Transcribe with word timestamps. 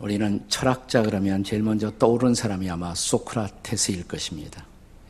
우리는 0.00 0.42
철학자 0.48 1.02
그러면 1.02 1.44
제일 1.44 1.62
먼저 1.62 1.90
떠오른 1.98 2.34
사람이 2.34 2.68
아마 2.70 2.94
소크라테스일 2.94 4.08
것입니다. 4.08 4.64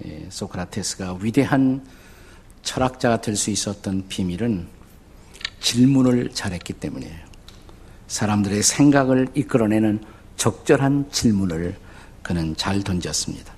예, 0.04 0.27
소크라테스가 0.29 1.19
위대한 1.21 1.87
철학자가 2.63 3.21
될 3.21 3.37
수 3.37 3.51
있었던 3.51 4.08
비밀은 4.08 4.67
질문을 5.61 6.31
잘했기 6.35 6.72
때문이에요. 6.74 7.31
사람들의 8.08 8.63
생각을 8.63 9.29
이끌어내는 9.35 10.03
적절한 10.37 11.11
질문을 11.13 11.77
그는 12.22 12.57
잘 12.57 12.83
던졌습니다. 12.83 13.54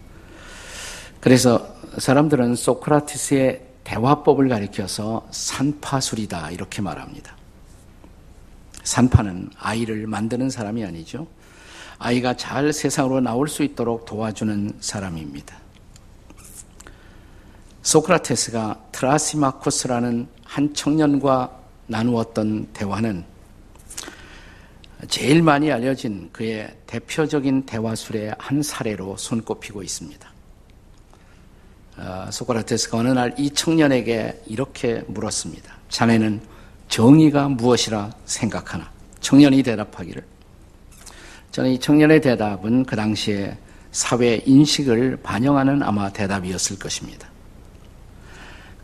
그래서 1.21 1.75
사람들은 1.97 2.57
소크라테스의 2.57 3.63
대화법을 3.85 4.49
가리켜서 4.49 5.27
산파술이다 5.31 6.51
이렇게 6.51 6.83
말합니다. 6.83 7.37
산파는 8.83 9.51
아이를 9.59 10.07
만드는 10.07 10.51
사람이 10.51 10.85
아니죠. 10.85 11.27
아이가 11.99 12.37
잘 12.37 12.73
세상으로 12.73 13.21
나올 13.21 13.49
수 13.49 13.63
있도록 13.63 14.05
도와주는 14.07 14.73
사람입니다. 14.81 15.57
소크라테스가 17.83 18.89
트라시마코스라는 18.93 20.27
한 20.45 20.75
청년과 20.75 21.61
나누었던 21.87 22.69
대화는 22.73 23.25
제일 25.09 25.43
많이 25.43 25.71
알려진 25.73 26.31
그의 26.33 26.77
대표적인 26.87 27.67
대화술의 27.67 28.37
한 28.39 28.63
사례로 28.63 29.17
손꼽히고 29.17 29.83
있습니다. 29.83 30.33
아, 31.97 32.31
소크라테스가 32.31 32.99
어느 32.99 33.09
날 33.09 33.35
이 33.37 33.51
청년에게 33.51 34.43
이렇게 34.47 35.03
물었습니다. 35.09 35.77
자네는 35.89 36.41
정의가 36.93 37.49
무엇이라 37.49 38.13
생각하나? 38.27 38.91
청년이 39.21 39.63
대답하기를. 39.63 40.23
저는 41.51 41.71
이 41.71 41.81
청년의 41.81 42.21
대답은 42.21 42.85
그 42.85 42.95
당시에 42.95 43.57
사회 43.93 44.43
인식을 44.45 45.21
반영하는 45.23 45.83
아마 45.83 46.11
대답이었을 46.11 46.79
것입니다. 46.79 47.31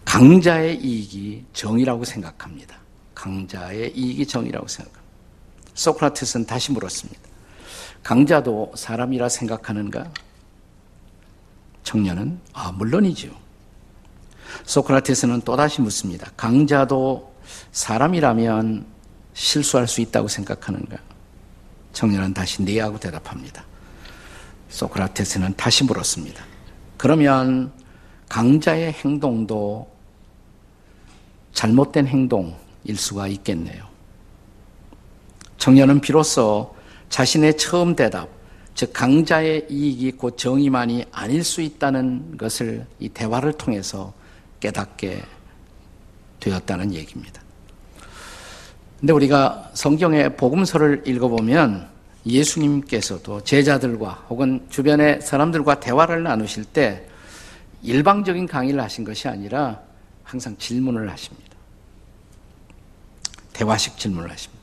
강자의 0.06 0.80
이익이 0.82 1.44
정의라고 1.52 2.06
생각합니다. 2.06 2.78
강자의 3.14 3.92
이익이 3.94 4.24
정의라고 4.24 4.66
생각합니다. 4.66 5.12
소크라테스는 5.74 6.46
다시 6.46 6.72
물었습니다. 6.72 7.20
강자도 8.02 8.72
사람이라 8.74 9.28
생각하는가? 9.28 10.10
청년은 11.82 12.40
아 12.54 12.72
물론이죠. 12.72 13.28
소크라테스는 14.64 15.42
또다시 15.42 15.82
묻습니다. 15.82 16.30
강자도 16.38 17.27
사람이라면 17.72 18.86
실수할 19.34 19.86
수 19.86 20.00
있다고 20.00 20.28
생각하는가? 20.28 20.98
청년은 21.92 22.34
다시 22.34 22.62
네 22.62 22.80
하고 22.80 22.98
대답합니다. 22.98 23.64
소크라테스는 24.68 25.54
다시 25.56 25.84
물었습니다. 25.84 26.44
그러면 26.96 27.72
강자의 28.28 28.92
행동도 28.92 29.90
잘못된 31.52 32.06
행동일 32.06 32.96
수가 32.96 33.28
있겠네요. 33.28 33.84
청년은 35.56 36.00
비로소 36.00 36.74
자신의 37.08 37.56
처음 37.56 37.96
대답, 37.96 38.28
즉 38.74 38.92
강자의 38.92 39.66
이익이 39.68 40.12
곧 40.12 40.38
정의만이 40.38 41.06
아닐 41.10 41.42
수 41.42 41.62
있다는 41.62 42.36
것을 42.36 42.86
이 43.00 43.08
대화를 43.08 43.54
통해서 43.54 44.12
깨닫게 44.60 45.22
되었다는 46.40 46.94
얘기입니다. 46.94 47.42
근데 49.00 49.12
우리가 49.12 49.70
성경의 49.74 50.36
복음서를 50.36 51.02
읽어보면 51.06 51.88
예수님께서도 52.26 53.44
제자들과 53.44 54.26
혹은 54.28 54.66
주변의 54.70 55.20
사람들과 55.22 55.80
대화를 55.80 56.22
나누실 56.22 56.64
때 56.64 57.06
일방적인 57.82 58.46
강의를 58.46 58.80
하신 58.82 59.04
것이 59.04 59.28
아니라 59.28 59.80
항상 60.24 60.56
질문을 60.58 61.08
하십니다. 61.10 61.56
대화식 63.52 63.96
질문을 63.98 64.30
하십니다. 64.30 64.58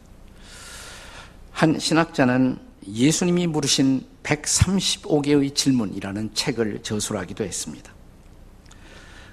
한 1.52 1.80
신학자는 1.80 2.60
예수님이 2.88 3.48
물으신 3.48 4.06
135개의 4.24 5.56
질문이라는 5.56 6.34
책을 6.34 6.84
저술하기도 6.84 7.44
했습니다. 7.44 7.94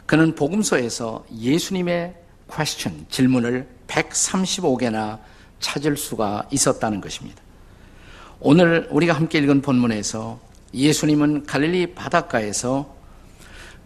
그는 0.06 0.34
복음서에서 0.34 1.24
예수님의 1.36 2.14
question, 2.54 3.06
질문을 3.08 3.66
135개나 3.86 5.18
찾을 5.60 5.96
수가 5.96 6.46
있었다는 6.50 7.00
것입니다. 7.00 7.40
오늘 8.40 8.88
우리가 8.90 9.14
함께 9.14 9.38
읽은 9.38 9.62
본문에서 9.62 10.40
예수님은 10.74 11.46
갈릴리 11.46 11.94
바닷가에서 11.94 12.94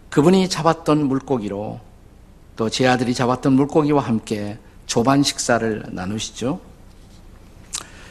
그분이 0.09 0.49
잡았던 0.49 1.05
물고기로 1.07 1.79
또 2.55 2.69
제 2.69 2.87
아들이 2.87 3.13
잡았던 3.13 3.53
물고기와 3.53 4.01
함께 4.01 4.57
조반 4.87 5.21
식사를 5.21 5.83
나누시죠. 5.91 6.59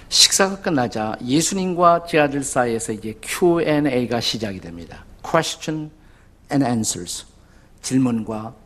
식사가 0.08 0.60
끝나자 0.60 1.16
예수님과 1.24 2.06
제 2.08 2.20
아들 2.20 2.44
사이에서 2.44 2.92
이제 2.92 3.18
Q&A가 3.20 4.20
시작이 4.20 4.60
됩니다. 4.60 5.04
Question 5.28 5.90
and 6.52 6.64
answers. 6.64 7.26
질문과 7.82 8.36
아, 8.36 8.65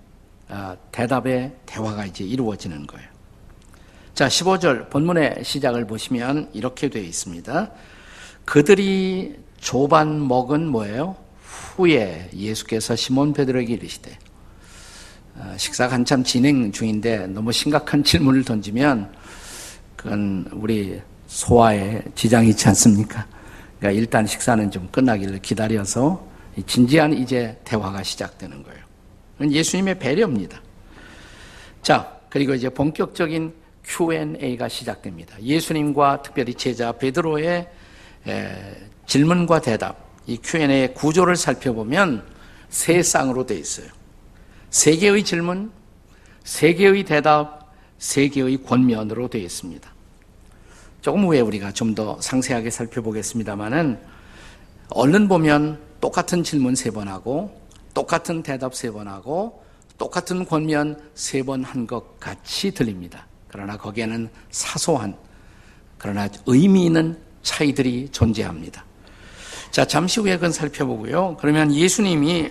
대답의 0.90 1.52
대화가 1.66 2.06
이제 2.06 2.24
이루어지는 2.24 2.86
거예요. 2.86 3.08
자, 4.14 4.28
15절 4.28 4.90
본문의 4.90 5.40
시작을 5.42 5.86
보시면 5.86 6.50
이렇게 6.52 6.88
되어 6.88 7.02
있습니다. 7.02 7.70
그들이 8.44 9.36
조반 9.58 10.26
먹은 10.26 10.66
뭐예요? 10.66 11.16
후에 11.42 12.30
예수께서 12.34 12.96
시몬 12.96 13.32
베드로에게 13.32 13.74
이르시되 13.74 14.18
아, 15.38 15.56
식사가 15.56 15.94
한참 15.94 16.22
진행 16.22 16.70
중인데 16.72 17.28
너무 17.28 17.52
심각한 17.52 18.02
질문을 18.04 18.44
던지면 18.44 19.12
그건 19.96 20.48
우리 20.52 21.00
소화에 21.26 22.02
지장이 22.14 22.50
있지 22.50 22.68
않습니까? 22.68 23.26
그러니까 23.78 23.98
일단 23.98 24.26
식사는 24.26 24.70
좀 24.70 24.88
끝나기를 24.90 25.40
기다려서 25.40 26.26
진지한 26.66 27.12
이제 27.12 27.58
대화가 27.64 28.02
시작되는 28.02 28.62
거예요. 28.62 28.89
예수님의 29.48 29.98
배려입니다. 29.98 30.60
자, 31.82 32.18
그리고 32.28 32.54
이제 32.54 32.68
본격적인 32.68 33.54
Q&A가 33.84 34.68
시작됩니다. 34.68 35.40
예수님과 35.42 36.22
특별히 36.22 36.54
제자 36.54 36.92
베드로의 36.92 37.68
질문과 39.06 39.60
대답, 39.60 40.10
이 40.26 40.38
Q&A의 40.42 40.94
구조를 40.94 41.36
살펴보면 41.36 42.24
세 42.68 43.02
쌍으로 43.02 43.46
되어 43.46 43.58
있어요. 43.58 43.88
세 44.68 44.96
개의 44.96 45.24
질문, 45.24 45.72
세 46.44 46.74
개의 46.74 47.04
대답, 47.04 47.72
세 47.98 48.28
개의 48.28 48.62
권면으로 48.62 49.28
되어 49.28 49.42
있습니다. 49.42 49.90
조금 51.00 51.24
후에 51.24 51.40
우리가 51.40 51.72
좀 51.72 51.94
더 51.94 52.20
상세하게 52.20 52.70
살펴보겠습니다만은 52.70 53.98
얼른 54.90 55.28
보면 55.28 55.80
똑같은 56.00 56.44
질문 56.44 56.74
세 56.74 56.90
번 56.90 57.08
하고 57.08 57.59
똑같은 57.94 58.42
대답 58.42 58.74
세 58.74 58.90
번 58.92 59.08
하고 59.08 59.62
똑같은 59.98 60.44
권면 60.46 60.98
세 61.14 61.42
번 61.42 61.64
한 61.64 61.86
것 61.86 62.18
같이 62.20 62.70
들립니다. 62.70 63.26
그러나 63.48 63.76
거기에는 63.76 64.28
사소한 64.50 65.16
그러나 65.98 66.28
의미 66.46 66.86
있는 66.86 67.18
차이들이 67.42 68.08
존재합니다. 68.10 68.84
자, 69.70 69.84
잠시 69.84 70.20
후에 70.20 70.36
그건 70.36 70.52
살펴보고요. 70.52 71.36
그러면 71.40 71.72
예수님이 71.74 72.50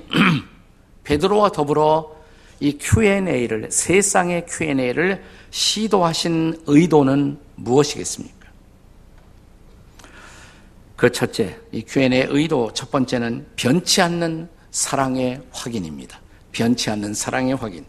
베드로와 1.03 1.51
더불어 1.51 2.15
이 2.59 2.77
Q&A를 2.77 3.71
세 3.71 4.01
쌍의 4.01 4.45
Q&A를 4.47 5.23
시도하신 5.49 6.63
의도는 6.67 7.39
무엇이겠습니까? 7.55 8.35
그 10.95 11.11
첫째, 11.11 11.57
이 11.71 11.81
Q&A 11.81 12.27
의도 12.29 12.71
첫 12.73 12.91
번째는 12.91 13.47
변치 13.55 14.01
않는 14.01 14.49
사랑의 14.71 15.41
확인입니다. 15.51 16.19
변치 16.51 16.89
않는 16.89 17.13
사랑의 17.13 17.55
확인. 17.55 17.85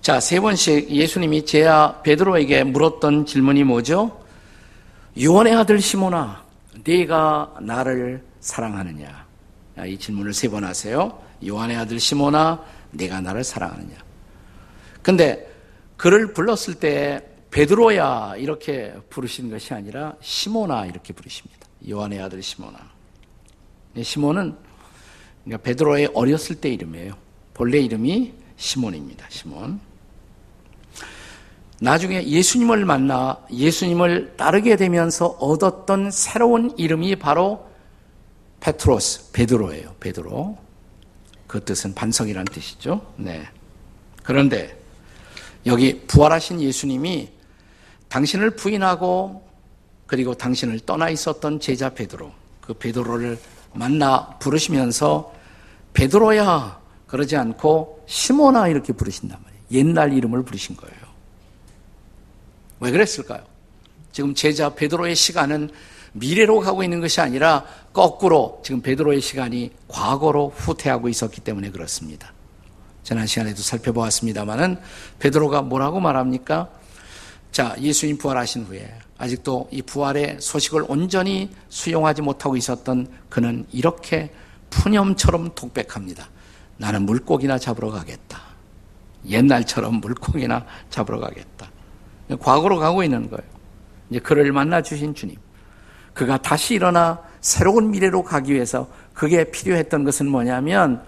자, 0.00 0.18
세 0.20 0.40
번씩 0.40 0.90
예수님이 0.90 1.44
제야 1.46 2.00
베드로에게 2.02 2.64
물었던 2.64 3.26
질문이 3.26 3.64
뭐죠? 3.64 4.20
요한의 5.22 5.54
아들 5.54 5.80
시모나, 5.80 6.44
네가 6.84 7.54
나를 7.60 8.24
사랑하느냐? 8.40 9.26
이 9.86 9.98
질문을 9.98 10.32
세 10.34 10.48
번 10.48 10.64
하세요. 10.64 11.22
요한의 11.46 11.76
아들 11.76 12.00
시모나, 12.00 12.62
네가 12.90 13.20
나를 13.20 13.44
사랑하느냐? 13.44 13.96
근데 15.02 15.48
그를 15.96 16.32
불렀을 16.32 16.74
때 16.74 17.26
베드로야 17.50 18.36
이렇게 18.38 18.94
부르시는 19.10 19.50
것이 19.50 19.74
아니라 19.74 20.14
시모나 20.20 20.86
이렇게 20.86 21.12
부르십니다. 21.12 21.66
요한의 21.88 22.20
아들 22.20 22.42
시모나. 22.42 22.78
네, 23.94 24.02
시몬은 24.02 24.56
그러니까 25.44 25.62
베드로의 25.64 26.10
어렸을 26.14 26.56
때 26.56 26.70
이름이에요. 26.70 27.14
본래 27.54 27.78
이름이 27.78 28.32
시몬입니다. 28.56 29.26
시몬. 29.28 29.80
나중에 31.80 32.24
예수님을 32.24 32.84
만나 32.84 33.44
예수님을 33.50 34.36
따르게 34.36 34.76
되면서 34.76 35.26
얻었던 35.26 36.12
새로운 36.12 36.72
이름이 36.78 37.16
바로 37.16 37.66
페트로스, 38.60 39.32
베드로예요. 39.32 39.96
베드로. 39.98 40.56
그 41.48 41.64
뜻은 41.64 41.94
반석이란 41.94 42.44
뜻이죠. 42.44 43.12
네. 43.16 43.42
그런데 44.22 44.80
여기 45.66 46.00
부활하신 46.06 46.60
예수님이 46.60 47.30
당신을 48.08 48.50
부인하고 48.52 49.46
그리고 50.06 50.34
당신을 50.34 50.80
떠나 50.80 51.10
있었던 51.10 51.58
제자 51.58 51.88
베드로, 51.90 52.30
그 52.60 52.74
베드로를 52.74 53.38
만나 53.74 54.36
부르시면서 54.38 55.32
베드로야 55.94 56.80
그러지 57.06 57.36
않고 57.36 58.04
시모나 58.06 58.68
이렇게 58.68 58.92
부르신단 58.92 59.38
말이에요. 59.42 59.62
옛날 59.72 60.12
이름을 60.12 60.42
부르신 60.44 60.76
거예요. 60.76 60.96
왜 62.80 62.90
그랬을까요? 62.90 63.44
지금 64.10 64.34
제자 64.34 64.74
베드로의 64.74 65.14
시간은 65.14 65.70
미래로 66.12 66.60
가고 66.60 66.82
있는 66.82 67.00
것이 67.00 67.20
아니라 67.20 67.64
거꾸로 67.92 68.60
지금 68.64 68.82
베드로의 68.82 69.20
시간이 69.20 69.72
과거로 69.88 70.52
후퇴하고 70.54 71.08
있었기 71.08 71.40
때문에 71.40 71.70
그렇습니다. 71.70 72.32
지난 73.02 73.26
시간에도 73.26 73.62
살펴보았습니다만은 73.62 74.78
베드로가 75.18 75.62
뭐라고 75.62 76.00
말합니까? 76.00 76.68
자, 77.52 77.76
예수님 77.78 78.16
부활하신 78.16 78.64
후에 78.64 78.90
아직도 79.18 79.68
이 79.70 79.82
부활의 79.82 80.38
소식을 80.40 80.86
온전히 80.88 81.50
수용하지 81.68 82.22
못하고 82.22 82.56
있었던 82.56 83.06
그는 83.28 83.66
이렇게 83.70 84.32
푸념처럼 84.70 85.54
독백합니다. 85.54 86.28
나는 86.78 87.02
물고기나 87.02 87.58
잡으러 87.58 87.90
가겠다. 87.90 88.40
옛날처럼 89.28 89.96
물고기나 89.96 90.64
잡으러 90.88 91.20
가겠다. 91.20 91.70
과거로 92.40 92.78
가고 92.78 93.04
있는 93.04 93.28
거예요. 93.28 93.46
이제 94.08 94.18
그를 94.18 94.50
만나 94.50 94.80
주신 94.80 95.14
주님. 95.14 95.36
그가 96.14 96.38
다시 96.38 96.74
일어나 96.74 97.20
새로운 97.42 97.90
미래로 97.90 98.24
가기 98.24 98.54
위해서 98.54 98.88
그게 99.12 99.44
필요했던 99.50 100.04
것은 100.04 100.26
뭐냐면 100.26 101.04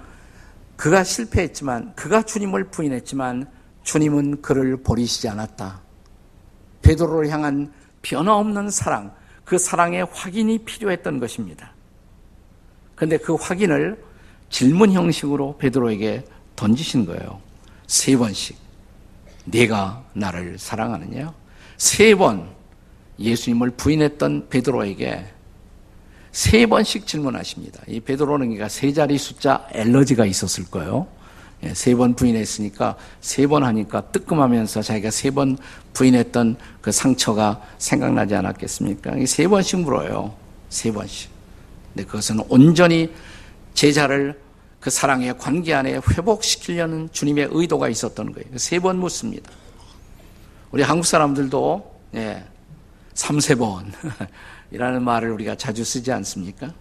그가 0.76 1.04
실패했지만 1.04 1.94
그가 1.94 2.22
주님을 2.22 2.64
부인했지만 2.64 3.50
주님은 3.82 4.42
그를 4.42 4.82
버리시지 4.82 5.26
않았다. 5.30 5.83
베드로를 6.84 7.30
향한 7.30 7.72
변화없는 8.02 8.70
사랑, 8.70 9.12
그 9.44 9.58
사랑의 9.58 10.06
확인이 10.12 10.58
필요했던 10.58 11.18
것입니다. 11.18 11.72
그런데 12.94 13.16
그 13.16 13.34
확인을 13.34 14.02
질문 14.50 14.92
형식으로 14.92 15.56
베드로에게 15.58 16.24
던지신 16.54 17.06
거예요. 17.06 17.40
세 17.86 18.16
번씩. 18.16 18.56
네가 19.46 20.04
나를 20.14 20.58
사랑하느냐? 20.58 21.34
세 21.76 22.14
번 22.14 22.48
예수님을 23.18 23.70
부인했던 23.70 24.48
베드로에게 24.48 25.26
세 26.32 26.66
번씩 26.66 27.06
질문하십니다. 27.06 27.82
이 27.86 28.00
베드로는 28.00 28.46
그러니까 28.46 28.68
세 28.68 28.92
자리 28.92 29.18
숫자 29.18 29.68
엘러지가 29.72 30.24
있었을 30.26 30.64
거예요. 30.70 31.06
예, 31.64 31.72
세번 31.74 32.14
부인했으니까 32.14 32.96
세 33.20 33.46
번 33.46 33.64
하니까 33.64 34.02
뜨끔하면서 34.12 34.82
자기가 34.82 35.10
세 35.10 35.30
번 35.30 35.56
부인했던 35.94 36.56
그 36.80 36.90
상처가 36.92 37.62
생각나지 37.78 38.34
않았겠습니까? 38.34 39.12
세 39.26 39.46
번씩 39.48 39.80
물어요. 39.80 40.34
세 40.68 40.92
번씩. 40.92 41.30
근데 41.94 42.04
그것은 42.06 42.40
온전히 42.48 43.12
제자를 43.74 44.40
그 44.80 44.90
사랑의 44.90 45.38
관계 45.38 45.72
안에 45.72 46.00
회복시키려는 46.10 47.08
주님의 47.12 47.48
의도가 47.52 47.88
있었던 47.88 48.32
거예요. 48.32 48.58
세 48.58 48.78
번 48.80 48.98
묻습니다. 48.98 49.50
우리 50.72 50.82
한국 50.82 51.06
사람들도 51.06 51.94
예, 52.16 52.44
3, 53.14 53.38
세번 53.40 53.92
이라는 54.72 55.02
말을 55.02 55.30
우리가 55.30 55.54
자주 55.54 55.84
쓰지 55.84 56.10
않습니까? 56.12 56.72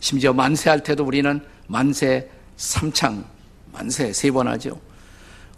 심지어 0.00 0.32
만세할 0.32 0.82
때도 0.82 1.04
우리는 1.04 1.40
만세 1.66 2.30
삼창, 2.56 3.24
만세 3.72 4.12
세 4.12 4.30
번 4.30 4.48
하죠. 4.48 4.78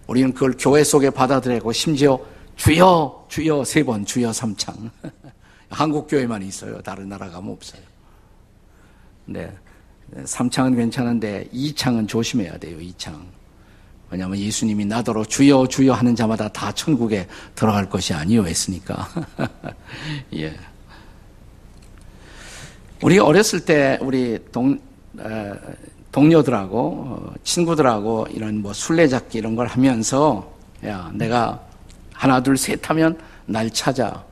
우리는 0.06 0.32
그걸 0.32 0.54
교회 0.58 0.82
속에 0.82 1.10
받아들이고 1.10 1.72
심지어 1.72 2.18
주여, 2.56 3.26
주여 3.28 3.64
세 3.64 3.82
번, 3.82 4.04
주여 4.04 4.32
삼창. 4.32 4.90
한국 5.70 6.08
교회만 6.08 6.42
있어요. 6.42 6.80
다른 6.82 7.08
나라 7.08 7.30
가면 7.30 7.52
없어요. 7.52 7.80
네. 9.26 9.52
삼창은 10.24 10.74
괜찮은데 10.74 11.48
이창은 11.52 12.08
조심해야 12.08 12.58
돼요. 12.58 12.80
이창. 12.80 13.24
왜냐하면 14.10 14.38
예수님이 14.38 14.84
나더러 14.86 15.24
주여 15.24 15.68
주여 15.68 15.92
하는 15.92 16.16
자마다 16.16 16.48
다 16.48 16.72
천국에 16.72 17.28
들어갈 17.54 17.88
것이 17.88 18.12
아니요 18.12 18.44
했으니까. 18.44 19.08
예. 20.34 20.52
우리 23.02 23.18
어렸을 23.20 23.64
때 23.64 23.98
우리 24.02 24.38
동, 24.50 24.78
에, 25.20 25.52
동료들하고 26.12 26.78
어, 26.78 27.34
친구들하고 27.44 28.26
이런 28.30 28.62
뭐 28.62 28.72
술래잡기 28.72 29.38
이런 29.38 29.54
걸 29.56 29.66
하면서 29.66 30.52
야 30.84 31.10
내가 31.14 31.60
하나 32.12 32.42
둘 32.42 32.56
셋 32.56 32.88
하면 32.90 33.18
날 33.46 33.70
찾아. 33.70 34.24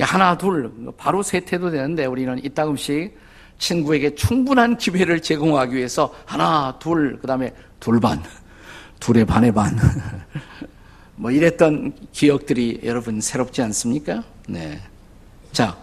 야 0.00 0.04
하나 0.04 0.36
둘 0.36 0.70
바로 0.96 1.22
셋 1.22 1.52
해도 1.52 1.70
되는데 1.70 2.06
우리는 2.06 2.42
이따금씩 2.44 3.16
친구에게 3.58 4.14
충분한 4.14 4.76
기회를 4.76 5.20
제공하기 5.22 5.76
위해서 5.76 6.12
하나 6.26 6.76
둘 6.78 7.18
그다음에 7.20 7.52
둘반 7.78 8.22
둘의 9.00 9.24
반의 9.24 9.52
반. 9.52 9.76
뭐 11.16 11.30
이랬던 11.30 11.92
기억들이 12.12 12.80
여러분 12.84 13.20
새롭지 13.20 13.62
않습니까? 13.62 14.24
네. 14.48 14.80
자, 15.52 15.76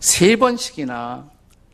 세 0.00 0.34
번씩이나 0.36 1.24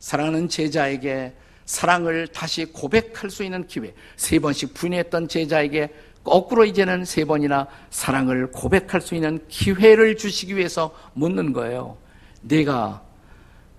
사랑하는 0.01 0.49
제자에게 0.49 1.33
사랑을 1.67 2.29
다시 2.29 2.65
고백할 2.65 3.29
수 3.29 3.45
있는 3.45 3.67
기회. 3.67 3.93
세 4.17 4.39
번씩 4.39 4.73
부인했던 4.73 5.29
제자에게 5.29 5.93
거꾸로 6.23 6.65
이제는 6.65 7.05
세 7.05 7.25
번이나 7.25 7.67
사랑을 7.91 8.51
고백할 8.51 9.01
수 9.01 9.15
있는 9.15 9.45
기회를 9.49 10.17
주시기 10.17 10.57
위해서 10.57 10.97
묻는 11.13 11.53
거예요. 11.53 11.99
내가 12.41 13.03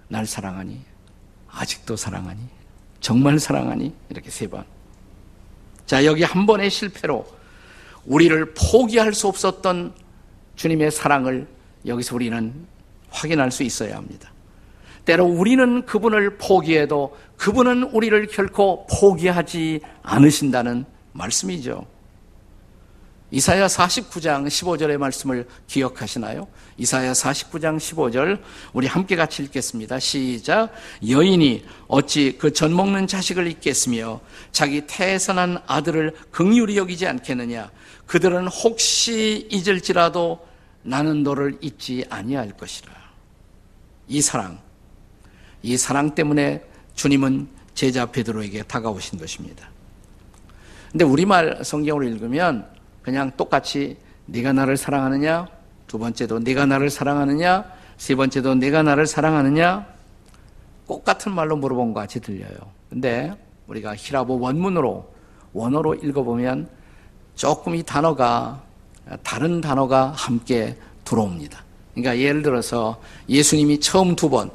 날 0.08 0.26
사랑하니? 0.26 0.82
아직도 1.50 1.96
사랑하니? 1.96 2.42
정말 3.00 3.40
사랑하니? 3.40 3.94
이렇게 4.10 4.30
세 4.30 4.48
번. 4.48 4.66
자, 5.86 6.06
여기 6.06 6.24
한 6.24 6.46
번의 6.46 6.70
실패로 6.70 7.26
우리를 8.06 8.54
포기할 8.54 9.14
수 9.14 9.28
없었던 9.28 9.94
주님의 10.56 10.92
사랑을 10.92 11.48
여기서 11.86 12.16
우리는 12.16 12.54
확인할 13.10 13.52
수 13.52 13.64
있어야 13.64 13.96
합니다. 13.96 14.32
때로 15.08 15.26
우리는 15.26 15.86
그분을 15.86 16.38
포기해도 16.38 17.16
그분은 17.38 17.84
우리를 17.84 18.28
결코 18.28 18.86
포기하지 18.88 19.80
않으신다는 20.04 20.84
말씀이죠. 21.14 21.88
이사야 23.32 23.68
49장 23.68 24.48
15절의 24.48 24.98
말씀을 24.98 25.48
기억하시나요? 25.68 26.48
이사야 26.78 27.14
49장 27.14 27.78
15절 27.78 28.42
우리 28.74 28.88
함께 28.88 29.16
같이 29.16 29.44
읽겠습니다. 29.44 29.98
시작. 30.00 30.74
여인이 31.08 31.66
어찌 31.88 32.38
그 32.38 32.52
전 32.52 32.76
먹는 32.76 33.08
자식을 33.08 33.48
잊겠으며 33.48 34.20
자기 34.52 34.86
난 35.34 35.58
아들을 35.68 36.16
극률이 36.32 36.76
여기지 36.78 37.08
않겠느냐? 37.08 37.72
그들은 38.06 38.48
혹시 38.48 39.48
잊을지라도 39.52 40.46
나는 40.84 41.24
너를 41.24 41.58
잊지 41.62 42.06
아니할 42.10 42.52
것이라. 42.58 42.92
이 44.10 44.22
사랑 44.22 44.67
이 45.68 45.76
사랑 45.76 46.16
때문에 46.16 46.64
주님은 46.96 47.50
제자 47.76 48.06
베드로에게 48.06 48.64
다가오신 48.64 49.20
것입니다. 49.20 49.70
근데 50.92 51.04
우리말 51.04 51.60
성경을 51.62 52.08
읽으면 52.08 52.66
그냥 53.02 53.32
똑같이 53.36 53.98
네가 54.28 54.54
나를 54.54 54.78
사랑하느냐? 54.78 55.48
두 55.86 56.00
번째도 56.00 56.40
네가 56.40 56.66
나를 56.66 56.90
사랑하느냐? 56.90 57.66
세 57.98 58.16
번째도 58.16 58.56
네가 58.56 58.84
나를 58.84 59.06
사랑하느냐? 59.06 59.86
똑 60.88 61.04
같은 61.04 61.34
말로 61.34 61.58
물어본 61.58 61.94
것 61.94 62.00
같이 62.00 62.22
들려요. 62.22 62.56
근데 62.90 63.34
우리가 63.68 63.94
히라보 63.98 64.40
원문으로 64.40 65.14
원어로 65.52 65.96
읽어보면 65.96 66.70
조금 67.36 67.76
이 67.76 67.84
단어가 67.84 68.64
다른 69.22 69.60
단어가 69.60 70.14
함께 70.16 70.78
들어옵니다. 71.04 71.62
그러니까 71.94 72.18
예를 72.18 72.42
들어서 72.42 73.02
예수님이 73.28 73.82
처음 73.82 74.16
두 74.16 74.30
번 74.30 74.50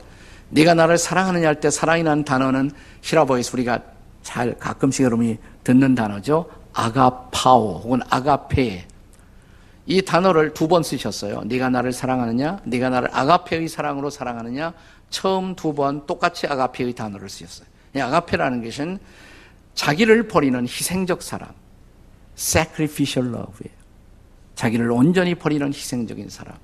네가 0.53 0.75
나를 0.75 0.99
사랑하느냐 0.99 1.49
할 1.49 1.61
때 1.61 1.71
사랑이라는 1.71 2.25
단어는 2.25 2.71
히라보에서 3.01 3.53
우리가 3.55 3.81
잘 4.23 4.55
가끔씩 4.59 5.05
여러분이 5.05 5.39
듣는 5.65 5.95
단어죠. 5.95 6.49
아가파오 6.75 7.79
혹은 7.81 8.01
아가페. 8.11 8.87
이 9.87 10.03
단어를 10.03 10.53
두 10.55 10.69
번 10.69 10.83
쓰셨어요. 10.83 11.43
네가 11.47 11.71
나를 11.71 11.93
사랑하느냐? 11.93 12.61
네가 12.65 12.91
나를 12.91 13.09
아가페의 13.13 13.69
사랑으로 13.69 14.11
사랑하느냐? 14.11 14.75
처음 15.11 15.57
두 15.57 15.73
번 15.75 16.07
똑같이 16.07 16.47
아가페의 16.47 16.93
단어를 16.95 17.29
쓰셨어요. 17.29 17.67
아가페라는 17.97 18.63
것은 18.63 18.99
자기를 19.75 20.29
버리는 20.29 20.63
희생적 20.63 21.23
사랑, 21.23 21.49
sacrificial 22.37 23.35
love예요. 23.35 23.77
자기를 24.55 24.91
온전히 24.91 25.35
버리는 25.35 25.67
희생적인 25.67 26.29
사랑. 26.29 26.57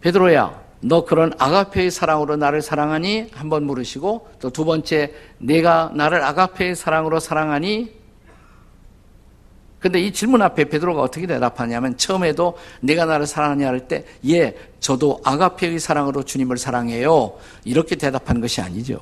베드로야, 0.00 0.67
너 0.80 1.04
그런 1.04 1.32
아가페의 1.38 1.90
사랑으로 1.90 2.36
나를 2.36 2.62
사랑하니? 2.62 3.30
한번 3.32 3.64
물으시고 3.64 4.28
또 4.40 4.50
두 4.50 4.64
번째 4.64 5.12
내가 5.38 5.90
나를 5.94 6.22
아가페의 6.22 6.76
사랑으로 6.76 7.20
사랑하니? 7.20 7.98
근데 9.80 10.00
이 10.00 10.12
질문 10.12 10.42
앞에 10.42 10.64
베드로가 10.64 11.00
어떻게 11.00 11.26
대답하냐면 11.26 11.96
처음에도 11.96 12.58
내가 12.80 13.04
나를 13.04 13.26
사랑하냐 13.26 13.68
할 13.68 13.86
때 13.86 14.04
예, 14.26 14.56
저도 14.80 15.20
아가페의 15.24 15.78
사랑으로 15.78 16.24
주님을 16.24 16.58
사랑해요. 16.58 17.38
이렇게 17.64 17.94
대답한 17.94 18.40
것이 18.40 18.60
아니죠. 18.60 19.00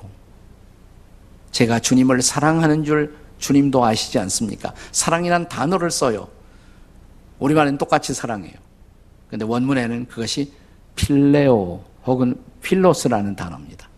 제가 1.50 1.78
주님을 1.80 2.20
사랑하는 2.20 2.84
줄 2.84 3.16
주님도 3.38 3.84
아시지 3.84 4.18
않습니까? 4.18 4.74
사랑이란 4.92 5.48
단어를 5.48 5.90
써요. 5.90 6.28
우리말은 7.38 7.78
똑같이 7.78 8.12
사랑해요. 8.12 8.54
근데 9.30 9.44
원문에는 9.44 10.06
그것이 10.06 10.52
필레오 10.96 11.82
혹은 12.04 12.42
필로스라는 12.62 13.36
단어입니다. 13.36 13.88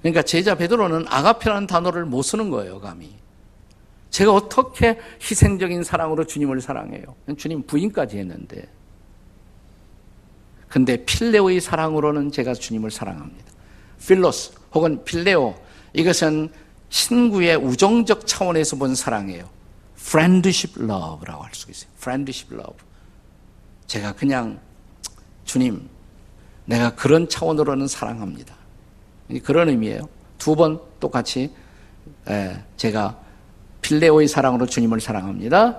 그러니까 0.00 0.22
제자 0.22 0.54
베드로는 0.54 1.06
아가페라는 1.08 1.66
단어를 1.66 2.04
못 2.04 2.22
쓰는 2.22 2.50
거예요, 2.50 2.80
감히. 2.80 3.14
제가 4.10 4.32
어떻게 4.32 4.98
희생적인 5.22 5.84
사랑으로 5.84 6.24
주님을 6.26 6.60
사랑해요? 6.60 7.14
주님 7.36 7.62
부인까지 7.66 8.18
했는데. 8.18 8.68
근데 10.68 11.04
필레오의 11.04 11.60
사랑으로는 11.60 12.30
제가 12.30 12.54
주님을 12.54 12.90
사랑합니다. 12.90 13.50
필로스 14.06 14.52
혹은 14.72 15.04
필레오 15.04 15.54
이것은 15.92 16.50
친구의 16.90 17.56
우정적 17.56 18.26
차원에서 18.26 18.76
본 18.76 18.94
사랑이에요. 18.94 19.48
friendship 19.98 20.82
love라고 20.82 21.42
할 21.44 21.54
수 21.54 21.70
있어요. 21.70 21.90
friendship 21.96 22.54
love. 22.54 22.78
제가 23.86 24.12
그냥 24.12 24.58
주님 25.44 25.88
내가 26.70 26.90
그런 26.94 27.28
차원으로는 27.28 27.88
사랑합니다. 27.88 28.54
그런 29.44 29.68
의미예요. 29.68 30.08
두 30.38 30.54
번 30.54 30.80
똑같이 31.00 31.50
제가 32.76 33.18
필레오의 33.82 34.28
사랑으로 34.28 34.66
주님을 34.66 35.00
사랑합니다. 35.00 35.78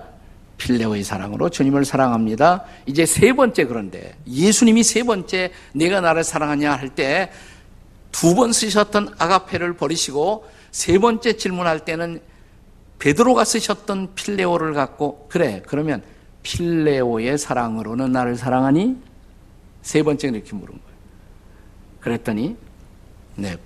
필레오의 0.57 1.03
사랑으로 1.03 1.49
주님을 1.49 1.85
사랑합니다. 1.85 2.65
이제 2.85 3.05
세 3.05 3.31
번째 3.33 3.63
그런데 3.65 4.15
예수님이 4.27 4.83
세 4.83 5.03
번째 5.03 5.51
내가 5.73 6.01
나를 6.01 6.23
사랑하냐 6.23 6.73
할 6.73 6.89
때 6.89 7.29
두 8.11 8.35
번 8.35 8.51
쓰셨던 8.51 9.15
아가페를 9.17 9.77
버리시고 9.77 10.43
세 10.71 10.99
번째 10.99 11.37
질문할 11.37 11.85
때는 11.85 12.19
베드로가 12.99 13.45
쓰셨던 13.45 14.13
필레오를 14.15 14.73
갖고 14.73 15.27
그래 15.29 15.63
그러면 15.65 16.03
필레오의 16.43 17.37
사랑으로는 17.37 18.11
나를 18.11 18.35
사랑하니 18.35 18.97
세 19.81 20.03
번째 20.03 20.29
이렇게 20.29 20.53
물은 20.53 20.67
거예요. 20.67 20.97
그랬더니 21.99 22.57
네 23.35 23.57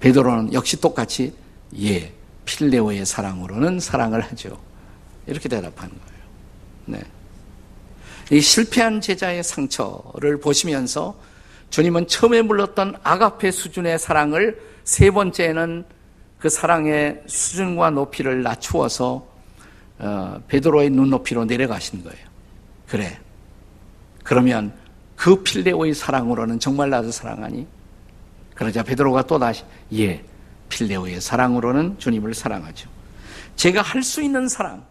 베드로는 0.00 0.52
역시 0.52 0.80
똑같이 0.80 1.34
예 1.80 2.12
필레오의 2.44 3.06
사랑으로는 3.06 3.80
사랑을 3.80 4.20
하죠. 4.20 4.58
이렇게 5.26 5.48
대답한 5.48 5.88
거예요. 5.88 6.24
네. 6.86 7.02
이 8.30 8.40
실패한 8.40 9.00
제자의 9.00 9.42
상처를 9.42 10.40
보시면서 10.40 11.16
주님은 11.70 12.06
처음에 12.06 12.42
물렀던 12.42 12.98
아가페 13.02 13.50
수준의 13.50 13.98
사랑을 13.98 14.60
세 14.84 15.10
번째는 15.10 15.84
그 16.38 16.48
사랑의 16.48 17.22
수준과 17.26 17.90
높이를 17.90 18.42
낮추어서 18.42 19.26
어, 19.98 20.42
베드로의 20.48 20.90
눈높이로 20.90 21.44
내려가신 21.46 22.04
거예요. 22.04 22.26
그래. 22.86 23.18
그러면 24.22 24.72
그 25.16 25.42
필레오의 25.42 25.94
사랑으로는 25.94 26.58
정말 26.60 26.90
나도 26.90 27.10
사랑하니? 27.10 27.66
그러자 28.54 28.82
베드로가 28.82 29.22
또 29.26 29.38
다시 29.38 29.64
예. 29.92 30.22
필레오의 30.68 31.20
사랑으로는 31.20 31.98
주님을 31.98 32.34
사랑하죠. 32.34 32.88
제가 33.56 33.82
할 33.82 34.02
수 34.02 34.22
있는 34.22 34.48
사랑, 34.48 34.84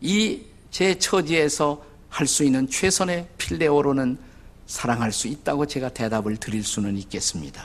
이 0.00 0.50
제 0.70 0.96
처지에서 0.98 1.82
할 2.08 2.26
수 2.26 2.44
있는 2.44 2.68
최선의 2.68 3.26
필레오로는 3.38 4.18
사랑할 4.66 5.10
수 5.12 5.26
있다고 5.28 5.66
제가 5.66 5.88
대답을 5.90 6.36
드릴 6.36 6.62
수는 6.64 6.96
있겠습니다. 6.98 7.64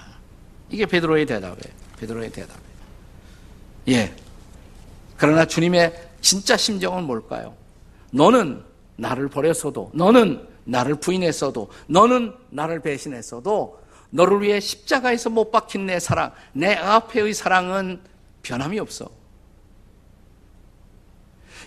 이게 0.70 0.86
베드로의 0.86 1.26
대답이에요. 1.28 1.76
베드로의 2.00 2.32
대답이에요. 2.32 2.66
예. 3.90 4.16
그러나 5.18 5.46
주님의 5.46 6.10
진짜 6.22 6.58
심정은 6.58 7.04
뭘까요? 7.04 7.56
너는 8.12 8.64
나를 8.98 9.30
버렸어도, 9.30 9.92
너는 9.94 10.48
나를 10.66 10.96
부인했어도, 10.96 11.70
너는 11.88 12.34
나를 12.50 12.82
배신했어도 12.82 13.84
너를 14.10 14.42
위해 14.42 14.60
십자가에서 14.60 15.30
못 15.30 15.52
박힌 15.52 15.86
내 15.86 16.00
사랑, 16.00 16.32
내 16.54 16.74
앞에의 16.76 17.34
사랑은 17.34 18.02
변함이 18.44 18.80
없어. 18.80 19.10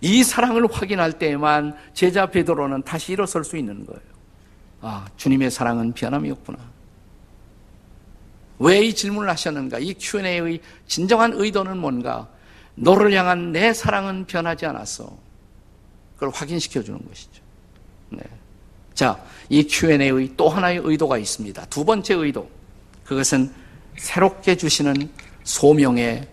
이 0.00 0.22
사랑을 0.22 0.66
확인할 0.70 1.18
때에만 1.18 1.76
제자 1.92 2.26
베드로는 2.26 2.82
다시 2.82 3.12
일어설 3.12 3.44
수 3.44 3.56
있는 3.56 3.84
거예요. 3.84 4.00
아, 4.80 5.06
주님의 5.16 5.50
사랑은 5.50 5.92
변함이 5.92 6.30
없구나. 6.30 6.58
왜 8.60 8.80
이 8.80 8.94
질문을 8.94 9.28
하셨는가? 9.30 9.78
이 9.78 9.94
Q&A의 9.94 10.60
진정한 10.86 11.32
의도는 11.34 11.78
뭔가? 11.78 12.28
너를 12.74 13.12
향한 13.12 13.52
내 13.52 13.72
사랑은 13.72 14.26
변하지 14.26 14.66
않았어. 14.66 15.16
그걸 16.14 16.30
확인시켜 16.30 16.82
주는 16.82 17.00
것이죠. 17.08 17.42
네. 18.10 18.20
자, 18.98 19.16
이 19.48 19.62
Q&A의 19.62 20.32
또 20.36 20.48
하나의 20.48 20.80
의도가 20.82 21.18
있습니다. 21.18 21.66
두 21.66 21.84
번째 21.84 22.14
의도. 22.14 22.50
그것은 23.04 23.48
새롭게 23.96 24.56
주시는 24.56 25.08
소명의 25.44 26.26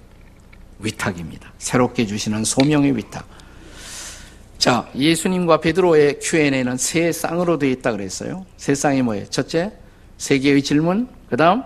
위탁입니다. 0.79 1.53
새롭게 1.59 2.07
주시는 2.07 2.43
소명의 2.43 2.97
위탁. 2.97 3.27
자, 4.57 4.89
예수님과 4.95 5.61
베드로의 5.61 6.19
Q&A는 6.19 6.77
세 6.77 7.11
쌍으로 7.11 7.59
되어 7.59 7.69
있다 7.69 7.91
그랬어요. 7.91 8.47
세 8.57 8.73
쌍이 8.73 9.03
뭐예요? 9.03 9.29
첫째, 9.29 9.71
세 10.17 10.39
개의 10.39 10.63
질문. 10.63 11.07
그 11.29 11.37
다음, 11.37 11.61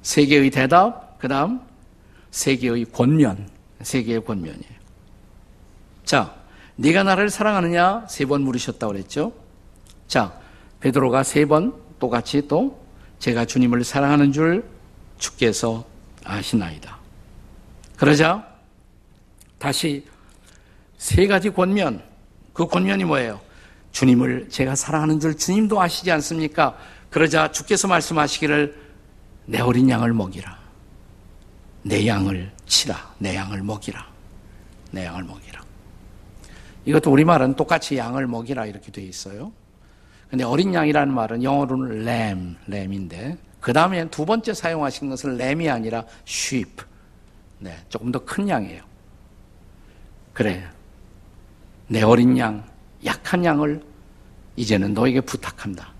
세 0.00 0.24
개의 0.24 0.48
대답. 0.48 1.18
그 1.18 1.28
다음, 1.28 1.60
세 2.30 2.56
개의 2.56 2.86
권면. 2.86 3.50
세 3.82 4.02
개의 4.02 4.24
권면이에요. 4.24 4.80
자, 6.06 6.39
네가 6.80 7.02
나를 7.02 7.28
사랑하느냐? 7.28 8.06
세 8.08 8.24
번 8.24 8.40
물으셨다고 8.42 8.92
그랬죠. 8.94 9.32
자, 10.08 10.32
베드로가 10.80 11.22
세 11.22 11.44
번 11.44 11.74
똑같이 11.98 12.48
또 12.48 12.80
제가 13.18 13.44
주님을 13.44 13.84
사랑하는 13.84 14.32
줄 14.32 14.64
주께서 15.18 15.84
아시나이다. 16.24 16.98
그러자 17.96 18.46
다시 19.58 20.06
세 20.96 21.26
가지 21.26 21.50
권면, 21.50 22.02
그 22.54 22.66
권면이 22.66 23.04
뭐예요? 23.04 23.40
주님을 23.92 24.48
제가 24.48 24.74
사랑하는 24.74 25.20
줄 25.20 25.36
주님도 25.36 25.78
아시지 25.78 26.10
않습니까? 26.12 26.78
그러자 27.10 27.52
주께서 27.52 27.88
말씀하시기를 27.88 28.74
내 29.46 29.60
어린 29.60 29.90
양을 29.90 30.14
먹이라. 30.14 30.58
내 31.82 32.06
양을 32.06 32.50
치라. 32.66 33.12
내 33.18 33.34
양을 33.36 33.62
먹이라. 33.62 34.06
내 34.92 35.04
양을 35.04 35.24
먹이라. 35.24 35.60
이것도 36.84 37.10
우리말은 37.10 37.54
똑같이 37.54 37.96
양을 37.96 38.26
먹이라 38.26 38.66
이렇게 38.66 38.90
되어 38.90 39.04
있어요. 39.04 39.52
근데 40.28 40.44
어린 40.44 40.72
양이라는 40.72 41.12
말은 41.12 41.42
영어로는 41.42 42.04
램, 42.04 42.56
램인데 42.66 43.36
그 43.60 43.72
다음에 43.72 44.08
두 44.08 44.24
번째 44.24 44.54
사용하신 44.54 45.10
것은 45.10 45.36
램이 45.36 45.68
아니라 45.68 46.04
sheep. 46.26 46.82
네, 47.58 47.76
조금 47.88 48.10
더 48.10 48.24
큰 48.24 48.48
양이에요. 48.48 48.82
그래. 50.32 50.64
내 51.88 52.02
어린 52.02 52.38
양, 52.38 52.64
약한 53.04 53.44
양을 53.44 53.82
이제는 54.56 54.94
너에게 54.94 55.20
부탁한다. 55.20 55.92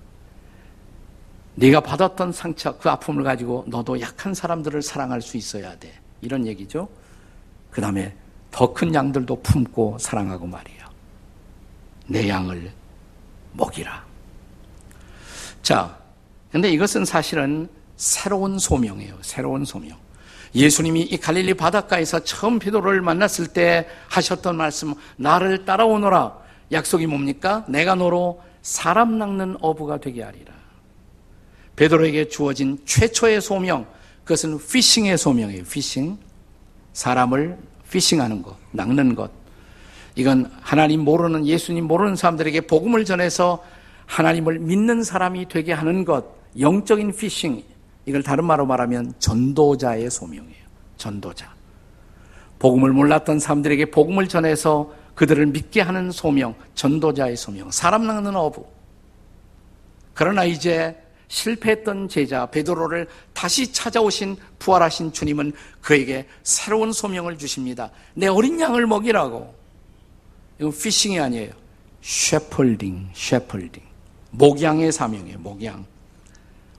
네가 1.57 1.81
받았던 1.81 2.33
상처, 2.33 2.79
그 2.79 2.89
아픔을 2.89 3.25
가지고 3.25 3.65
너도 3.67 4.01
약한 4.01 4.33
사람들을 4.33 4.81
사랑할 4.81 5.21
수 5.21 5.37
있어야 5.37 5.77
돼. 5.79 5.93
이런 6.23 6.47
얘기죠. 6.47 6.89
그 7.71 7.81
다음에 7.81 8.15
더 8.51 8.73
큰 8.73 8.95
양들도 8.95 9.43
품고 9.43 9.99
사랑하고 9.99 10.47
말이에요. 10.47 10.81
내 12.07 12.29
양을 12.29 12.73
먹이라. 13.53 14.05
자, 15.63 15.99
근데 16.51 16.71
이것은 16.71 17.05
사실은 17.05 17.69
새로운 17.97 18.59
소명이에요. 18.59 19.19
새로운 19.23 19.65
소명. 19.65 19.97
예수님이 20.55 21.03
이 21.03 21.17
갈릴리 21.17 21.55
바닷가에서 21.55 22.25
처음 22.25 22.59
베드로를 22.59 23.03
만났을 23.03 23.49
때 23.49 23.87
하셨던 24.09 24.57
말씀, 24.57 24.95
나를 25.17 25.65
따라오너라. 25.65 26.37
약속이 26.73 27.07
뭡니까? 27.07 27.65
내가 27.69 27.95
너로 27.95 28.43
사람 28.63 29.19
낚는 29.19 29.59
어부가 29.61 29.99
되게 29.99 30.23
하리라. 30.23 30.53
베드로에게 31.77 32.29
주어진 32.29 32.79
최초의 32.85 33.41
소명, 33.41 33.87
그것은 34.25 34.59
피싱의 34.59 35.17
소명이에요. 35.19 35.65
피싱. 35.65 36.19
사람을 36.93 37.57
피싱하는 37.91 38.43
것, 38.43 38.57
낚는 38.73 39.15
것. 39.15 39.31
이건 40.15 40.51
하나님 40.61 41.01
모르는 41.01 41.47
예수님 41.47 41.85
모르는 41.85 42.17
사람들에게 42.17 42.63
복음을 42.63 43.05
전해서 43.05 43.63
하나님을 44.07 44.59
믿는 44.59 45.03
사람이 45.03 45.49
되게 45.49 45.73
하는 45.73 46.05
것, 46.05 46.25
영적인 46.59 47.15
피싱, 47.17 47.63
이걸 48.07 48.23
다른 48.23 48.45
말로 48.45 48.67
말하면 48.67 49.15
전도자의 49.19 50.11
소명이에요. 50.11 50.65
전도자. 50.97 51.55
복음을 52.59 52.91
몰랐던 52.93 53.39
사람들에게 53.39 53.87
복음을 53.87 54.29
전해서 54.29 54.93
그들을 55.15 55.47
믿게 55.47 55.81
하는 55.81 56.11
소명, 56.11 56.55
전도자의 56.75 57.37
소명, 57.37 57.71
사람 57.71 58.07
낳는 58.07 58.35
어부. 58.35 58.65
그러나 60.15 60.45
이제 60.45 60.97
실패했던 61.31 62.09
제자 62.09 62.47
베드로를 62.47 63.07
다시 63.33 63.73
찾아오신 63.73 64.37
부활하신 64.59 65.13
주님은 65.13 65.53
그에게 65.81 66.27
새로운 66.43 66.93
소명을 66.93 67.39
주십니다. 67.39 67.91
내 68.15 68.27
어린 68.27 68.61
양을 68.61 68.87
먹이라고. 68.87 69.55
이건 70.59 70.73
fishing이 70.73 71.19
아니에요. 71.19 71.53
shepherding, 72.03 73.11
shepherding. 73.15 73.83
목양의 74.33 74.93
사명이에요. 74.93 75.39
목양. 75.39 75.87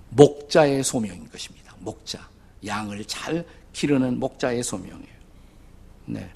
목자의 0.09 0.83
소명인 0.83 1.29
것입니다. 1.29 1.73
목자. 1.79 2.19
양을 2.65 3.05
잘 3.05 3.45
기르는 3.71 4.19
목자의 4.19 4.63
소명이에요. 4.63 5.21
네. 6.07 6.29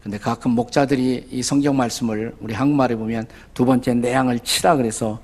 근데 0.00 0.16
가끔 0.16 0.52
목자들이 0.52 1.26
이 1.30 1.42
성경 1.42 1.76
말씀을 1.76 2.34
우리 2.40 2.54
한국말에 2.54 2.94
보면 2.94 3.26
두 3.52 3.66
번째 3.66 3.94
내 3.94 4.12
양을 4.12 4.38
치라 4.40 4.76
그래서 4.76 5.20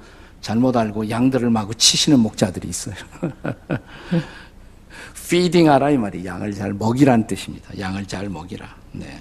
잘못 0.47 0.77
알고 0.77 1.11
양들을 1.11 1.51
마구 1.51 1.75
치시는 1.75 2.21
목자들이 2.21 2.69
있어요. 2.69 2.95
feeding 5.17 5.69
하라 5.69 5.91
이 5.91 5.99
말이 5.99 6.25
양을 6.25 6.55
잘 6.55 6.73
먹이란 6.73 7.27
뜻입니다. 7.27 7.77
양을 7.77 8.07
잘 8.07 8.29
먹이라. 8.29 8.65
네. 8.93 9.19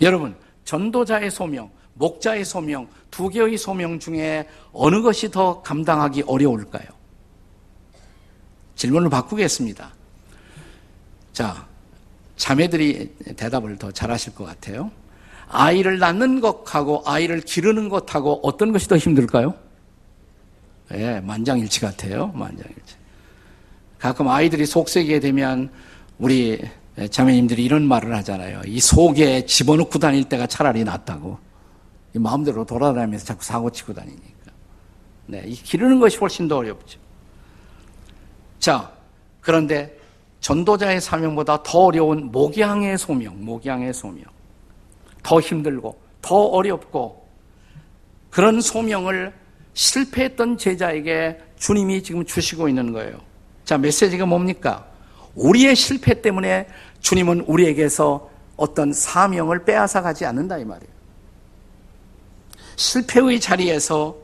여러분, 0.00 0.34
전도자의 0.64 1.30
소명, 1.30 1.70
목자의 1.92 2.46
소명, 2.46 2.88
두 3.10 3.28
개의 3.28 3.58
소명 3.58 3.98
중에 3.98 4.48
어느 4.72 5.02
것이 5.02 5.30
더 5.30 5.60
감당하기 5.60 6.22
어려울까요? 6.26 6.86
질문을 8.76 9.10
바꾸겠습니다. 9.10 9.92
자, 11.34 11.66
자매들이 12.36 13.14
대답을 13.36 13.76
더 13.76 13.92
잘하실 13.92 14.34
것 14.34 14.46
같아요. 14.46 14.90
아이를 15.48 15.98
낳는 15.98 16.40
것하고 16.40 17.02
아이를 17.04 17.42
기르는 17.42 17.90
것하고 17.90 18.40
어떤 18.42 18.72
것이 18.72 18.88
더 18.88 18.96
힘들까요? 18.96 19.63
예, 20.92 20.96
네, 20.96 21.20
만장일치 21.20 21.80
같아요. 21.80 22.28
만장일치. 22.28 22.96
가끔 23.98 24.28
아이들이 24.28 24.66
속썩이게 24.66 25.20
되면 25.20 25.70
우리 26.18 26.60
자매님들이 27.10 27.64
이런 27.64 27.88
말을 27.88 28.14
하잖아요. 28.16 28.60
이 28.66 28.78
속에 28.80 29.46
집어넣고 29.46 29.98
다닐 29.98 30.24
때가 30.24 30.46
차라리 30.46 30.84
낫다고. 30.84 31.38
마음대로 32.14 32.64
돌아다니면서 32.64 33.24
자꾸 33.24 33.44
사고 33.44 33.70
치고 33.70 33.94
다니니까. 33.94 34.52
네, 35.26 35.42
이 35.46 35.54
기르는 35.54 35.98
것이 35.98 36.18
훨씬 36.18 36.46
더 36.46 36.58
어렵죠. 36.58 37.00
자, 38.60 38.92
그런데 39.40 39.98
전도자의 40.40 41.00
사명보다 41.00 41.62
더 41.62 41.86
어려운 41.86 42.30
목양의 42.30 42.98
소명, 42.98 43.42
목양의 43.44 43.94
소명. 43.94 44.24
더 45.22 45.40
힘들고, 45.40 45.98
더 46.20 46.36
어렵고, 46.36 47.26
그런 48.30 48.60
소명을 48.60 49.32
실패했던 49.74 50.56
제자에게 50.56 51.38
주님이 51.56 52.02
지금 52.02 52.24
주시고 52.24 52.68
있는 52.68 52.92
거예요. 52.92 53.18
자, 53.64 53.76
메시지가 53.76 54.26
뭡니까? 54.26 54.86
우리의 55.34 55.74
실패 55.74 56.20
때문에 56.22 56.68
주님은 57.00 57.40
우리에게서 57.40 58.30
어떤 58.56 58.92
사명을 58.92 59.64
빼앗아 59.64 60.00
가지 60.02 60.24
않는다, 60.24 60.58
이 60.58 60.64
말이에요. 60.64 60.94
실패의 62.76 63.40
자리에서 63.40 64.16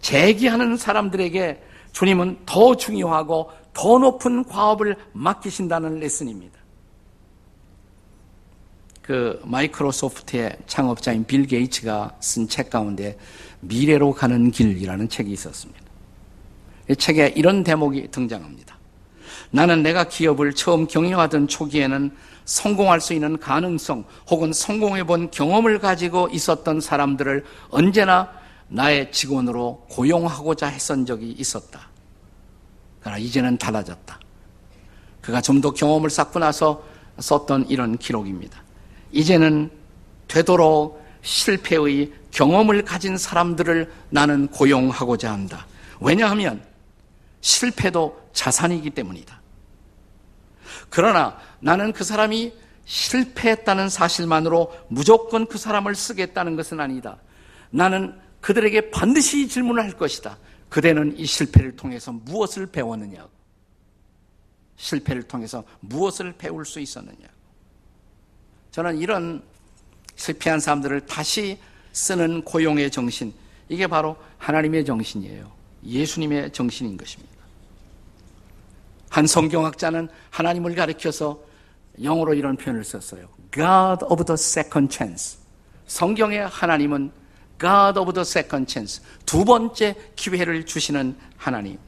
재기하는 0.00 0.76
사람들에게 0.76 1.62
주님은 1.92 2.38
더 2.46 2.76
중요하고 2.76 3.50
더 3.72 3.98
높은 3.98 4.44
과업을 4.44 4.96
맡기신다는 5.12 6.00
레슨입니다. 6.00 6.57
그 9.08 9.40
마이크로소프트의 9.42 10.58
창업자인 10.66 11.24
빌 11.24 11.46
게이츠가 11.46 12.16
쓴 12.20 12.46
책 12.46 12.68
가운데 12.68 13.16
미래로 13.60 14.12
가는 14.12 14.50
길이라는 14.50 15.08
책이 15.08 15.32
있었습니다. 15.32 15.80
이 16.90 16.94
책에 16.94 17.32
이런 17.34 17.64
대목이 17.64 18.08
등장합니다. 18.10 18.76
나는 19.50 19.82
내가 19.82 20.04
기업을 20.04 20.52
처음 20.52 20.86
경영하던 20.86 21.48
초기에는 21.48 22.10
성공할 22.44 23.00
수 23.00 23.14
있는 23.14 23.38
가능성 23.38 24.04
혹은 24.28 24.52
성공해 24.52 25.04
본 25.04 25.30
경험을 25.30 25.78
가지고 25.78 26.28
있었던 26.30 26.82
사람들을 26.82 27.46
언제나 27.70 28.30
나의 28.68 29.10
직원으로 29.10 29.86
고용하고자 29.88 30.66
했던 30.66 31.06
적이 31.06 31.30
있었다. 31.30 31.88
그러나 33.00 33.16
이제는 33.16 33.56
달라졌다. 33.56 34.20
그가 35.22 35.40
좀 35.40 35.62
더 35.62 35.70
경험을 35.70 36.10
쌓고 36.10 36.40
나서 36.40 36.84
썼던 37.18 37.70
이런 37.70 37.96
기록입니다. 37.96 38.67
이제는 39.12 39.70
되도록 40.26 41.02
실패의 41.22 42.12
경험을 42.30 42.84
가진 42.84 43.16
사람들을 43.16 43.92
나는 44.10 44.48
고용하고자 44.48 45.32
한다. 45.32 45.66
왜냐하면 46.00 46.62
실패도 47.40 48.30
자산이기 48.32 48.90
때문이다. 48.90 49.40
그러나 50.90 51.38
나는 51.60 51.92
그 51.92 52.04
사람이 52.04 52.52
실패했다는 52.84 53.88
사실만으로 53.88 54.72
무조건 54.88 55.46
그 55.46 55.58
사람을 55.58 55.94
쓰겠다는 55.94 56.56
것은 56.56 56.80
아니다. 56.80 57.18
나는 57.70 58.18
그들에게 58.40 58.90
반드시 58.90 59.48
질문을 59.48 59.82
할 59.82 59.92
것이다. 59.92 60.38
그대는 60.68 61.18
이 61.18 61.26
실패를 61.26 61.76
통해서 61.76 62.12
무엇을 62.12 62.66
배웠느냐? 62.66 63.26
실패를 64.76 65.24
통해서 65.24 65.64
무엇을 65.80 66.34
배울 66.38 66.64
수 66.64 66.80
있었느냐? 66.80 67.26
저는 68.78 68.98
이런 68.98 69.42
실패한 70.14 70.60
사람들을 70.60 71.06
다시 71.06 71.58
쓰는 71.90 72.42
고용의 72.44 72.92
정신, 72.92 73.34
이게 73.68 73.88
바로 73.88 74.16
하나님의 74.38 74.84
정신이에요. 74.84 75.50
예수님의 75.84 76.52
정신인 76.52 76.96
것입니다. 76.96 77.34
한 79.10 79.26
성경학자는 79.26 80.08
하나님을 80.30 80.76
가리켜서 80.76 81.40
영어로 82.00 82.34
이런 82.34 82.56
표현을 82.56 82.84
썼어요. 82.84 83.28
God 83.52 84.04
of 84.08 84.24
the 84.24 84.34
second 84.34 84.94
chance. 84.94 85.40
성경의 85.88 86.46
하나님은 86.46 87.10
God 87.60 87.98
of 87.98 88.12
the 88.12 88.22
second 88.22 88.70
chance. 88.70 89.02
두 89.26 89.44
번째 89.44 89.96
기회를 90.14 90.64
주시는 90.64 91.16
하나님. 91.36 91.78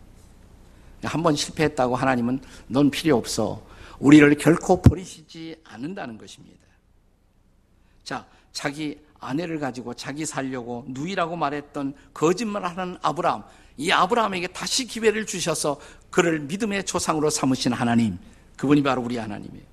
한 1.04 1.22
번 1.22 1.36
실패했다고 1.36 1.94
하나님은 1.94 2.40
넌 2.66 2.90
필요 2.90 3.16
없어. 3.16 3.64
우리를 4.00 4.34
결코 4.38 4.82
버리시지 4.82 5.54
않는다는 5.62 6.18
것입니다. 6.18 6.59
자, 8.10 8.26
자기 8.50 8.98
아내를 9.20 9.60
가지고 9.60 9.94
자기 9.94 10.26
살려고 10.26 10.84
누이라고 10.88 11.36
말했던 11.36 11.94
거짓말하는 12.12 12.96
아브라함. 13.02 13.44
이 13.76 13.92
아브라함에게 13.92 14.48
다시 14.48 14.84
기회를 14.84 15.26
주셔서 15.26 15.78
그를 16.10 16.40
믿음의 16.40 16.86
조상으로 16.86 17.30
삼으신 17.30 17.72
하나님. 17.72 18.18
그분이 18.56 18.82
바로 18.82 19.00
우리 19.02 19.16
하나님이에요. 19.16 19.64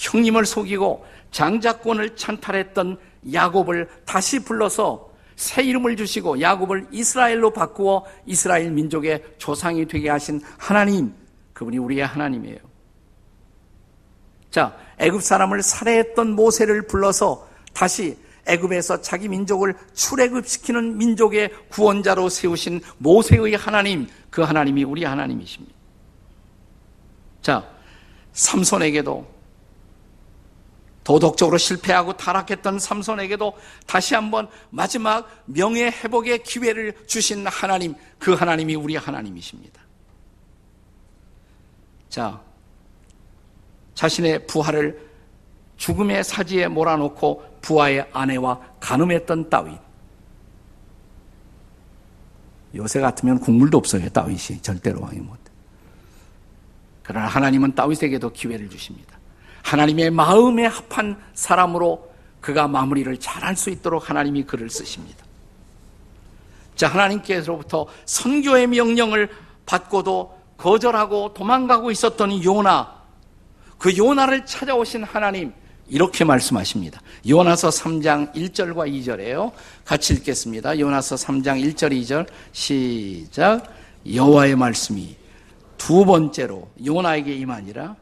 형님을 0.00 0.44
속이고 0.44 1.06
장자권을 1.30 2.14
찬탈했던 2.14 2.98
야곱을 3.32 3.88
다시 4.04 4.44
불러서 4.44 5.10
새 5.34 5.62
이름을 5.62 5.96
주시고 5.96 6.42
야곱을 6.42 6.88
이스라엘로 6.92 7.54
바꾸어 7.54 8.04
이스라엘 8.26 8.70
민족의 8.70 9.24
조상이 9.38 9.86
되게 9.88 10.10
하신 10.10 10.42
하나님, 10.58 11.14
그분이 11.54 11.78
우리의 11.78 12.04
하나님이에요. 12.04 12.69
자, 14.50 14.76
애굽 14.98 15.22
사람을 15.22 15.62
살해했던 15.62 16.34
모세를 16.34 16.86
불러서 16.86 17.48
다시 17.72 18.18
애굽에서 18.46 19.00
자기 19.00 19.28
민족을 19.28 19.74
출애굽시키는 19.94 20.98
민족의 20.98 21.52
구원자로 21.68 22.28
세우신 22.28 22.80
모세의 22.98 23.54
하나님, 23.54 24.08
그 24.30 24.42
하나님이 24.42 24.84
우리 24.84 25.04
하나님이십니다. 25.04 25.74
자, 27.42 27.68
삼손에게도 28.32 29.40
도덕적으로 31.04 31.58
실패하고 31.58 32.16
타락했던 32.16 32.78
삼손에게도 32.78 33.56
다시 33.86 34.14
한번 34.14 34.48
마지막 34.70 35.28
명예 35.46 35.86
회복의 35.86 36.42
기회를 36.42 36.94
주신 37.06 37.46
하나님, 37.46 37.94
그 38.18 38.34
하나님이 38.34 38.74
우리 38.74 38.96
하나님이십니다. 38.96 39.80
자, 42.08 42.40
자신의 44.00 44.46
부하를 44.46 44.98
죽음의 45.76 46.24
사지에 46.24 46.68
몰아놓고 46.68 47.58
부하의 47.60 48.08
아내와 48.14 48.58
간음했던 48.80 49.50
다윗. 49.50 49.78
요새 52.74 53.00
같으면 53.00 53.38
국물도 53.40 53.76
없어요, 53.76 54.08
다윗이. 54.08 54.62
절대로 54.62 55.02
왕이 55.02 55.18
못. 55.18 55.38
그러나 57.02 57.26
하나님은 57.26 57.74
다윗에게도 57.74 58.32
기회를 58.32 58.70
주십니다. 58.70 59.18
하나님의 59.64 60.10
마음에 60.12 60.64
합한 60.64 61.22
사람으로 61.34 62.10
그가 62.40 62.68
마무리를 62.68 63.14
잘할 63.18 63.54
수 63.54 63.68
있도록 63.68 64.08
하나님이 64.08 64.44
그를 64.44 64.70
쓰십니다. 64.70 65.26
자, 66.74 66.88
하나님께서부터 66.88 67.86
선교의 68.06 68.66
명령을 68.68 69.28
받고도 69.66 70.40
거절하고 70.56 71.34
도망가고 71.34 71.90
있었던 71.90 72.42
요나, 72.42 72.99
그 73.80 73.96
요나를 73.96 74.44
찾아오신 74.44 75.04
하나님, 75.04 75.54
이렇게 75.88 76.22
말씀하십니다. 76.22 77.00
요나서 77.26 77.70
3장 77.70 78.32
1절과 78.34 78.92
2절에요. 78.92 79.52
같이 79.86 80.12
읽겠습니다. 80.12 80.78
요나서 80.78 81.16
3장 81.16 81.64
1절 81.64 81.90
2절 81.98 82.26
시작. 82.52 83.64
여호와의 84.06 84.54
말씀이 84.56 85.16
두 85.78 86.04
번째로 86.04 86.70
요나에게 86.84 87.34
임하니라 87.34 87.96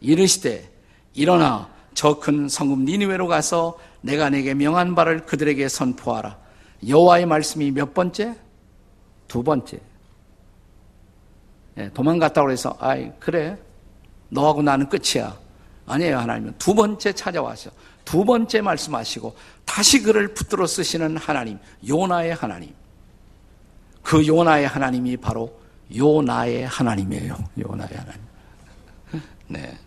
이르시되 0.00 0.68
일어나 1.14 1.68
저 1.94 2.18
큰 2.20 2.48
성읍 2.48 2.80
니느웨로 2.80 3.26
가서 3.28 3.78
내가 4.00 4.30
내게 4.30 4.52
명한 4.54 4.94
바를 4.96 5.26
그들에게 5.26 5.68
선포하라. 5.68 6.38
여호와의 6.88 7.26
말씀이 7.26 7.70
몇 7.70 7.94
번째? 7.94 8.34
두 9.28 9.42
번째. 9.44 9.78
예, 11.78 11.90
도망갔다고 11.94 12.50
해서 12.50 12.76
아이 12.80 13.12
그래 13.20 13.56
너하고 14.30 14.62
나는 14.62 14.88
끝이야. 14.88 15.36
아니에요 15.86 16.18
하나님은 16.18 16.54
두 16.58 16.74
번째 16.74 17.12
찾아와서 17.12 17.70
두 18.04 18.24
번째 18.24 18.60
말씀하시고 18.60 19.36
다시 19.64 20.02
그를 20.02 20.34
붙들어 20.34 20.66
쓰시는 20.66 21.16
하나님 21.16 21.58
요나의 21.86 22.34
하나님. 22.34 22.72
그 24.02 24.26
요나의 24.26 24.66
하나님이 24.66 25.16
바로 25.16 25.60
요나의 25.94 26.66
하나님이에요. 26.66 27.36
요나의 27.58 27.90
하나님. 27.92 28.20
네. 29.48 29.78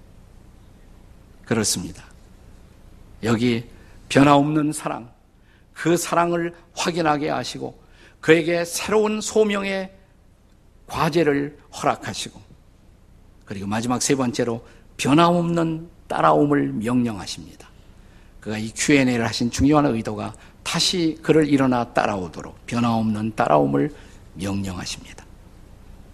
그렇습니다. 1.45 2.03
여기 3.23 3.69
변화없는 4.09 4.73
사랑, 4.73 5.11
그 5.73 5.97
사랑을 5.97 6.53
확인하게 6.75 7.29
하시고 7.29 7.81
그에게 8.19 8.63
새로운 8.63 9.21
소명의 9.21 9.91
과제를 10.87 11.57
허락하시고 11.73 12.42
그리고 13.45 13.67
마지막 13.67 14.01
세 14.01 14.15
번째로 14.15 14.65
변함없는 14.97 15.89
따라옴을 16.07 16.73
명령하십니다. 16.73 17.67
그가 18.39 18.57
이 18.57 18.71
Q&A를 18.75 19.25
하신 19.25 19.51
중요한 19.51 19.85
의도가 19.85 20.33
다시 20.63 21.17
그를 21.21 21.47
일어나 21.47 21.93
따라오도록 21.93 22.65
변함없는 22.65 23.33
따라옴을 23.35 23.93
명령하십니다. 24.35 25.25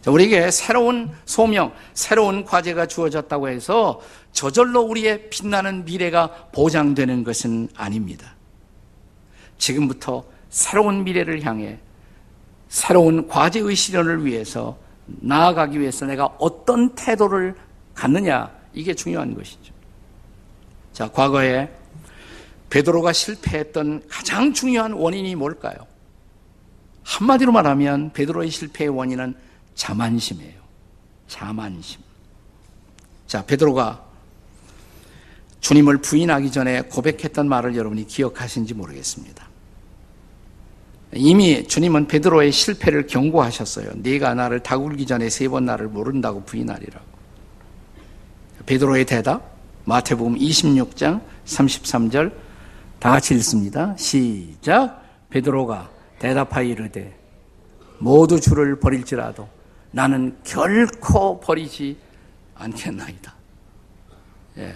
우리에게 0.06 0.50
새로운 0.52 1.12
소명, 1.26 1.74
새로운 1.94 2.46
과제가 2.46 2.88
주어졌다고 2.88 3.50
해서 3.50 4.02
저절로 4.32 4.82
우리의 4.82 5.30
빛나는 5.30 5.86
미래가 5.86 6.50
보장되는 6.54 7.24
것은 7.24 7.70
아닙니다. 7.76 8.36
지금부터 9.58 10.24
새로운 10.50 11.04
미래를 11.04 11.44
향해 11.44 11.80
새로운 12.70 13.28
과제의 13.28 13.76
실현을 13.76 14.26
위해서 14.26 14.78
나아가기 15.22 15.80
위해서 15.80 16.06
내가 16.06 16.26
어떤 16.40 16.96
태도를 16.96 17.56
갖느냐 17.94 18.52
이게 18.74 18.94
중요한 18.94 19.34
것이죠. 19.36 19.74
자, 20.94 21.10
과거에 21.12 21.70
베드로가 22.70 23.14
실패했던 23.14 24.04
가장 24.08 24.54
중요한 24.54 24.94
원인이 24.94 25.36
뭘까요? 25.36 25.76
한마디로 27.04 27.52
말하면 27.52 28.14
베드로의 28.14 28.50
실패의 28.52 28.90
원인은 28.90 29.36
자만심이에요. 29.76 30.60
자만심. 31.28 32.02
자, 33.28 33.46
베드로가 33.46 34.04
주님을 35.62 35.98
부인하기 35.98 36.52
전에 36.52 36.82
고백했던 36.84 37.48
말을 37.50 37.76
여러분이 37.76 38.08
기억하신지 38.08 38.74
모르겠습니다. 38.74 39.49
이미 41.16 41.68
주님은 41.68 42.08
베드로의 42.08 42.52
실패를 42.52 43.08
경고하셨어요. 43.08 43.92
네가 43.96 44.36
나를 44.36 44.60
다굴기 44.62 45.06
전에 45.08 45.30
세 45.30 45.48
번 45.50 45.66
나를 45.66 45.88
모른다고 45.88 46.44
부인하리라고. 46.44 47.06
베드로의 48.66 49.06
대답 49.06 49.58
마태복음 49.86 50.36
26장 50.36 51.22
33절 51.46 52.32
다 53.00 53.12
같이 53.12 53.34
읽습니다. 53.36 53.96
시작. 53.98 55.02
베드로가 55.32 55.90
대답하여 56.20 56.66
이르되 56.66 57.18
모두 57.98 58.40
주를 58.40 58.80
버릴지라도 58.80 59.48
나는 59.92 60.38
결코 60.44 61.40
버리지 61.40 61.98
않겠나이다. 62.56 63.34
예. 64.60 64.76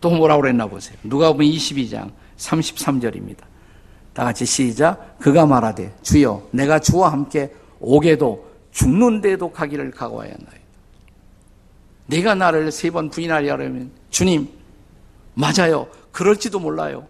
또 0.00 0.10
뭐라고 0.10 0.42
그랬나 0.42 0.66
보세요. 0.66 0.96
누가 1.02 1.32
보면 1.32 1.48
22장 1.48 2.12
33절입니다. 2.36 3.47
다 4.18 4.24
같이 4.24 4.44
시작. 4.44 5.16
그가 5.20 5.46
말하되 5.46 5.94
주여 6.02 6.48
내가 6.50 6.80
주와 6.80 7.12
함께 7.12 7.52
오게도 7.78 8.48
죽는데도 8.72 9.52
가기를 9.52 9.92
각오하였나이다. 9.92 10.58
내가 12.08 12.34
나를 12.34 12.72
세 12.72 12.90
번 12.90 13.10
부인하려면 13.10 13.92
주님 14.10 14.48
맞아요. 15.34 15.86
그럴지도 16.10 16.58
몰라요. 16.58 17.06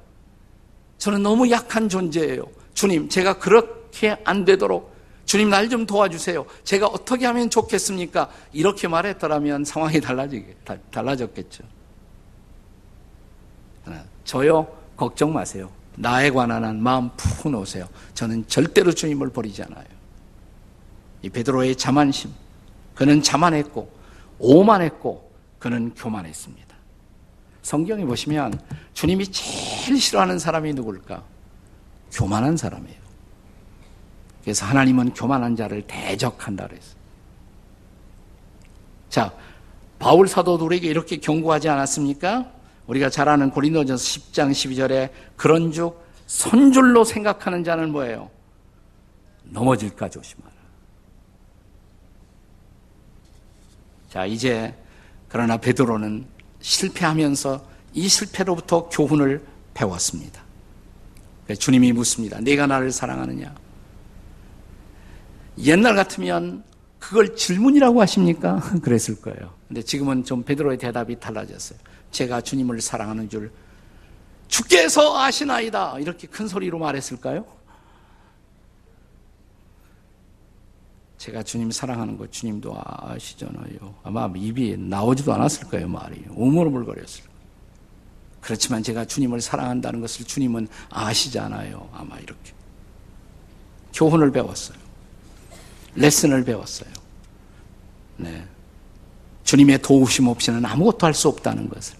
저는 0.99 1.23
너무 1.23 1.51
약한 1.51 1.89
존재예요. 1.89 2.45
주님 2.75 3.09
제가 3.09 3.39
그렇게 3.39 4.19
안 4.25 4.45
되도록 4.45 4.93
주님 5.25 5.49
날 5.49 5.71
좀 5.71 5.87
도와주세요. 5.87 6.45
제가 6.65 6.89
어떻게 6.89 7.25
하면 7.25 7.49
좋겠습니까? 7.49 8.29
이렇게 8.53 8.87
말했더라면 8.87 9.65
상황이 9.65 9.99
달라지게 9.99 10.57
달라졌겠죠. 10.91 11.65
저요 14.27 14.67
걱정 14.95 15.33
마세요. 15.33 15.71
나에 15.99 16.31
관한 16.31 16.65
한 16.65 16.81
마음 16.81 17.11
푸 17.17 17.51
놓으세요. 17.51 17.89
저는 18.15 18.47
절대로 18.47 18.93
주님을 18.93 19.31
버리지 19.31 19.63
않아요. 19.65 19.85
이 21.23 21.29
베드로의 21.29 21.75
자만심, 21.77 22.31
그는 22.95 23.23
자만했고 23.23 23.91
오만했고 24.39 25.31
그는 25.59 25.93
교만했습니다. 25.95 26.69
성경에 27.63 28.05
보시면 28.05 28.61
주님이 28.95 29.27
제일 29.33 30.01
싫어하는 30.01 30.39
사람이 30.39 30.73
누굴까? 30.75 31.23
교만한 32.13 32.57
사람이에요. 32.57 32.99
그래서 34.43 34.65
하나님은 34.67 35.15
교만한 35.15 35.57
자를 35.57 35.83
대적한다 35.83 36.69
그랬어요. 36.69 36.97
자, 39.11 39.35
바울 39.99 40.29
사도도 40.29 40.65
우리에게 40.65 40.89
이렇게 40.89 41.17
경고하지 41.17 41.69
않았습니까? 41.69 42.58
우리가 42.89 43.11
잘 43.11 43.29
아는 43.29 43.51
고린도전서 43.51 44.03
10장 44.03 44.51
12절에 44.51 45.11
그런즉 45.37 46.03
선줄로 46.27 47.05
생각하는 47.05 47.63
자는 47.63 47.93
뭐예요? 47.93 48.31
넘어질까 49.45 50.09
조심하라. 50.09 50.53
자, 54.11 54.27
이제 54.27 54.75
그러나 55.29 55.59
베드로는 55.59 56.27
실패하면서 56.61 57.63
이 57.93 58.09
실패로부터 58.09 58.89
교훈을 58.89 59.45
배웠습니다. 59.75 60.43
주님이 61.59 61.93
묻습니다. 61.93 62.41
내가 62.41 62.67
나를 62.67 62.91
사랑하느냐? 62.91 63.55
옛날 65.59 65.95
같으면 65.95 66.65
그걸 66.99 67.37
질문이라고 67.37 68.01
하십니까? 68.01 68.61
그랬을 68.83 69.21
거예요. 69.21 69.55
근데 69.67 69.83
지금은 69.83 70.25
좀 70.25 70.43
베드로의 70.43 70.79
대답이 70.79 71.21
달라졌어요. 71.21 71.79
제가 72.11 72.41
주님을 72.41 72.81
사랑하는 72.81 73.29
줄 73.29 73.53
주께서 74.49 75.19
아시나이다. 75.19 75.99
이렇게 75.99 76.27
큰 76.27 76.49
소리로 76.49 76.79
말했을까요? 76.79 77.45
제가 81.19 81.43
주님 81.43 81.71
사랑하는 81.71 82.17
거 82.17 82.27
주님도 82.31 82.75
아시잖아요. 82.81 83.95
아마 84.05 84.33
입이 84.35 84.77
나오지도 84.79 85.35
않았을 85.35 85.69
거예요, 85.69 85.89
말이. 85.89 86.25
오물오물거렸을 86.31 87.25
거예요. 87.25 87.39
그렇지만 88.41 88.83
제가 88.83 89.05
주님을 89.05 89.41
사랑한다는 89.41 90.01
것을 90.01 90.25
주님은 90.25 90.69
아시잖아요. 90.91 91.91
아마 91.93 92.19
이렇게. 92.19 92.53
교훈을 93.93 94.31
배웠어요. 94.31 94.79
레슨을 95.97 96.45
배웠어요. 96.45 96.91
네. 98.17 98.47
주님의 99.43 99.83
도우심 99.83 100.29
없이는 100.29 100.65
아무것도 100.65 101.05
할 101.07 101.15
수 101.15 101.29
없다는 101.29 101.69
것을. 101.69 101.98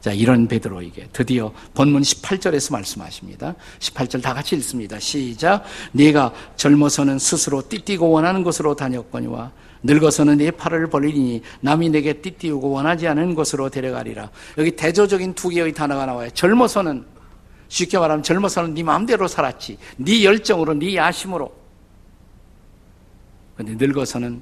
자, 0.00 0.12
이런 0.12 0.46
베드로에게 0.46 1.08
드디어 1.12 1.52
본문 1.74 2.02
18절에서 2.02 2.72
말씀하십니다. 2.72 3.54
18절 3.80 4.22
다 4.22 4.34
같이 4.34 4.54
읽습니다. 4.56 5.00
시작. 5.00 5.64
네가 5.92 6.32
젊어서는 6.56 7.18
스스로 7.18 7.62
띠띠고 7.68 8.10
원하는 8.10 8.44
곳으로 8.44 8.76
다녔거니와 8.76 9.50
늙어서는 9.82 10.38
네 10.38 10.50
팔을 10.50 10.88
벌리니 10.90 11.42
남이 11.60 11.90
내게 11.90 12.12
띠띠우고 12.14 12.70
원하지 12.70 13.08
않은 13.08 13.34
곳으로 13.34 13.68
데려가리라. 13.68 14.30
여기 14.58 14.70
대조적인 14.72 15.34
두 15.34 15.48
개의 15.48 15.72
단어가 15.72 16.06
나와요. 16.06 16.30
젊어서는 16.30 17.04
쉽게 17.68 17.98
말하면 17.98 18.22
젊어서는 18.22 18.74
네 18.74 18.82
마음대로 18.84 19.26
살았지. 19.26 19.76
네 19.96 20.24
열정으로, 20.24 20.74
네 20.74 20.94
야심으로. 20.94 21.52
근데 23.56 23.74
늙어서는 23.74 24.40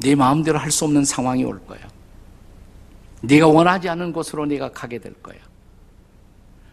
네 0.00 0.14
마음대로 0.14 0.58
할 0.58 0.70
수 0.70 0.84
없는 0.84 1.04
상황이 1.04 1.44
올 1.44 1.64
거야. 1.66 1.80
네가 3.22 3.48
원하지 3.48 3.88
않은 3.88 4.12
곳으로 4.12 4.46
네가 4.46 4.72
가게 4.72 4.98
될 4.98 5.12
거야. 5.22 5.38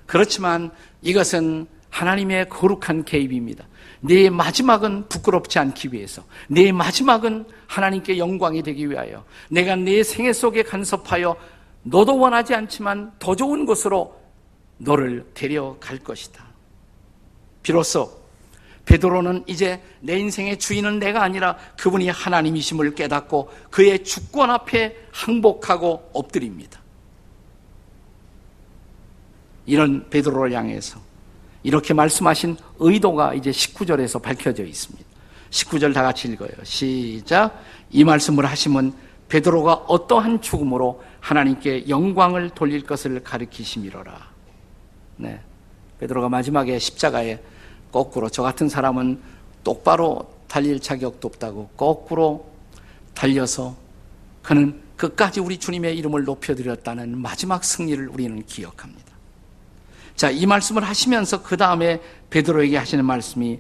그렇지만 0.05 0.71
이것은 1.01 1.67
하나님의 1.89 2.49
거룩한 2.49 3.05
개입입니다. 3.05 3.65
내 3.99 4.29
마지막은 4.29 5.09
부끄럽지 5.09 5.59
않기 5.59 5.91
위해서, 5.91 6.23
내 6.47 6.71
마지막은 6.71 7.45
하나님께 7.67 8.17
영광이 8.17 8.63
되기 8.63 8.89
위하여, 8.89 9.25
내가 9.49 9.75
내 9.75 10.03
생애 10.03 10.31
속에 10.31 10.63
간섭하여 10.63 11.35
너도 11.83 12.17
원하지 12.17 12.53
않지만 12.53 13.13
더 13.19 13.35
좋은 13.35 13.65
곳으로 13.65 14.15
너를 14.77 15.25
데려갈 15.33 15.97
것이다. 15.97 16.45
비로소 17.63 18.26
베드로는 18.87 19.43
이제 19.47 19.81
내 19.99 20.17
인생의 20.17 20.57
주인은 20.57 20.99
내가 20.99 21.21
아니라 21.21 21.57
그분이 21.77 22.07
하나님이심을 22.07 22.95
깨닫고 22.95 23.51
그의 23.69 24.03
주권 24.05 24.49
앞에 24.49 24.95
항복하고 25.11 26.11
엎드립니다. 26.13 26.79
이런 29.65 30.09
베드로를 30.09 30.53
향해서 30.53 31.01
이렇게 31.63 31.93
말씀하신 31.93 32.55
의도가 32.79 33.33
이제 33.33 33.51
19절에서 33.51 34.21
밝혀져 34.21 34.63
있습니다. 34.63 35.05
19절 35.49 35.93
다 35.93 36.01
같이 36.01 36.29
읽어요. 36.29 36.49
시작. 36.63 37.61
이 37.91 38.05
말씀을 38.05 38.45
하시면 38.45 38.93
베드로가 39.27 39.73
어떠한 39.73 40.41
죽음으로 40.41 41.03
하나님께 41.19 41.89
영광을 41.89 42.51
돌릴 42.51 42.83
것을 42.83 43.21
가리키심이로라. 43.21 44.29
네. 45.17 45.41
베드로가 45.99 46.29
마지막에 46.29 46.79
십자가에 46.79 47.39
거꾸로 47.91 48.29
저 48.29 48.43
같은 48.43 48.69
사람은 48.69 49.19
똑바로 49.63 50.29
달릴 50.47 50.79
자격도 50.79 51.27
없다고 51.27 51.69
거꾸로 51.75 52.45
달려서 53.13 53.75
그는 54.41 54.81
끝까지 54.95 55.39
우리 55.39 55.57
주님의 55.57 55.97
이름을 55.97 56.23
높여드렸다는 56.23 57.17
마지막 57.17 57.63
승리를 57.63 58.07
우리는 58.09 58.43
기억합니다. 58.45 59.07
자, 60.15 60.31
이 60.31 60.45
말씀을 60.45 60.83
하시면서 60.83 61.43
그 61.43 61.57
다음에 61.57 62.01
베드로에게 62.29 62.77
하시는 62.77 63.05
말씀이 63.05 63.59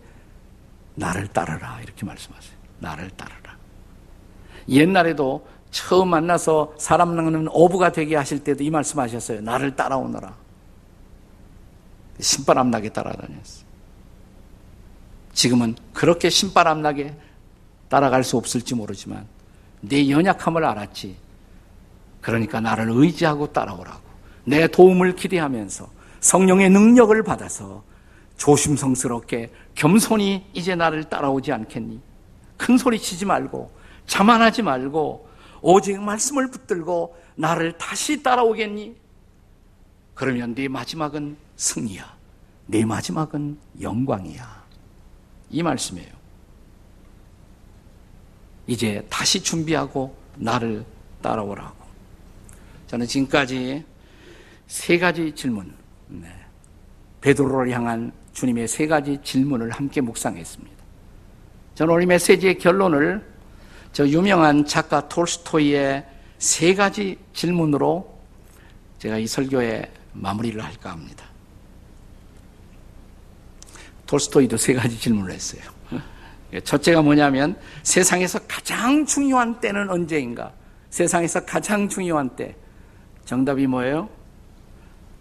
나를 0.95 1.27
따르라 1.27 1.79
이렇게 1.83 2.05
말씀하세요. 2.05 2.57
나를 2.79 3.11
따르라. 3.11 3.55
옛날에도 4.67 5.47
처음 5.69 6.09
만나서 6.09 6.73
사람 6.79 7.15
낳는 7.15 7.49
어부가 7.51 7.91
되게 7.91 8.15
하실 8.15 8.43
때도 8.43 8.63
이 8.63 8.69
말씀하셨어요. 8.71 9.41
나를 9.41 9.75
따라오너라. 9.75 10.35
신바람 12.19 12.71
나게 12.71 12.89
따라다녔어요. 12.89 13.66
지금은 15.37 15.75
그렇게 15.93 16.31
신바람 16.31 16.81
나게 16.81 17.15
따라갈 17.89 18.23
수 18.23 18.37
없을지 18.37 18.73
모르지만 18.73 19.27
내 19.81 20.09
연약함을 20.09 20.65
알았지. 20.65 21.15
그러니까 22.21 22.59
나를 22.59 22.89
의지하고 22.89 23.53
따라오라고. 23.53 24.01
내 24.45 24.67
도움을 24.67 25.15
기대하면서 25.15 25.87
성령의 26.21 26.71
능력을 26.71 27.21
받아서 27.21 27.83
조심성스럽게 28.37 29.51
겸손히 29.75 30.43
이제 30.53 30.73
나를 30.73 31.03
따라오지 31.03 31.51
않겠니? 31.51 32.01
큰 32.57 32.79
소리 32.79 32.97
치지 32.97 33.25
말고 33.25 33.71
자만하지 34.07 34.63
말고 34.63 35.29
오직 35.61 36.01
말씀을 36.01 36.49
붙들고 36.49 37.15
나를 37.35 37.77
다시 37.77 38.23
따라오겠니? 38.23 38.95
그러면 40.15 40.55
네 40.55 40.67
마지막은 40.67 41.37
승리야. 41.57 42.17
네 42.65 42.83
마지막은 42.85 43.59
영광이야. 43.79 44.56
이 45.49 45.63
말씀이에요. 45.63 46.17
이제 48.67 49.05
다시 49.09 49.41
준비하고 49.41 50.15
나를 50.35 50.85
따라오라고. 51.21 51.75
저는 52.87 53.07
지금까지 53.07 53.83
세 54.67 54.97
가지 54.97 55.33
질문, 55.33 55.73
네. 56.07 56.27
베드로를 57.21 57.71
향한 57.71 58.11
주님의 58.33 58.67
세 58.67 58.87
가지 58.87 59.19
질문을 59.23 59.71
함께 59.71 60.01
묵상했습니다. 60.01 60.77
저는 61.75 61.93
오늘 61.93 62.05
메시지의 62.05 62.57
결론을 62.57 63.25
저 63.93 64.07
유명한 64.07 64.65
작가 64.65 65.07
톨스토이의 65.07 66.05
세 66.37 66.75
가지 66.75 67.17
질문으로 67.33 68.17
제가 68.99 69.17
이 69.17 69.27
설교에 69.27 69.91
마무리를 70.13 70.63
할까 70.63 70.91
합니다. 70.91 71.25
톨스토이도 74.07 74.57
세 74.57 74.73
가지 74.73 74.99
질문을 74.99 75.31
했어요. 75.31 75.61
첫째가 76.63 77.01
뭐냐면 77.01 77.59
세상에서 77.83 78.39
가장 78.47 79.05
중요한 79.05 79.59
때는 79.59 79.89
언제인가? 79.89 80.53
세상에서 80.89 81.45
가장 81.45 81.87
중요한 81.87 82.35
때. 82.35 82.55
정답이 83.25 83.67
뭐예요? 83.67 84.09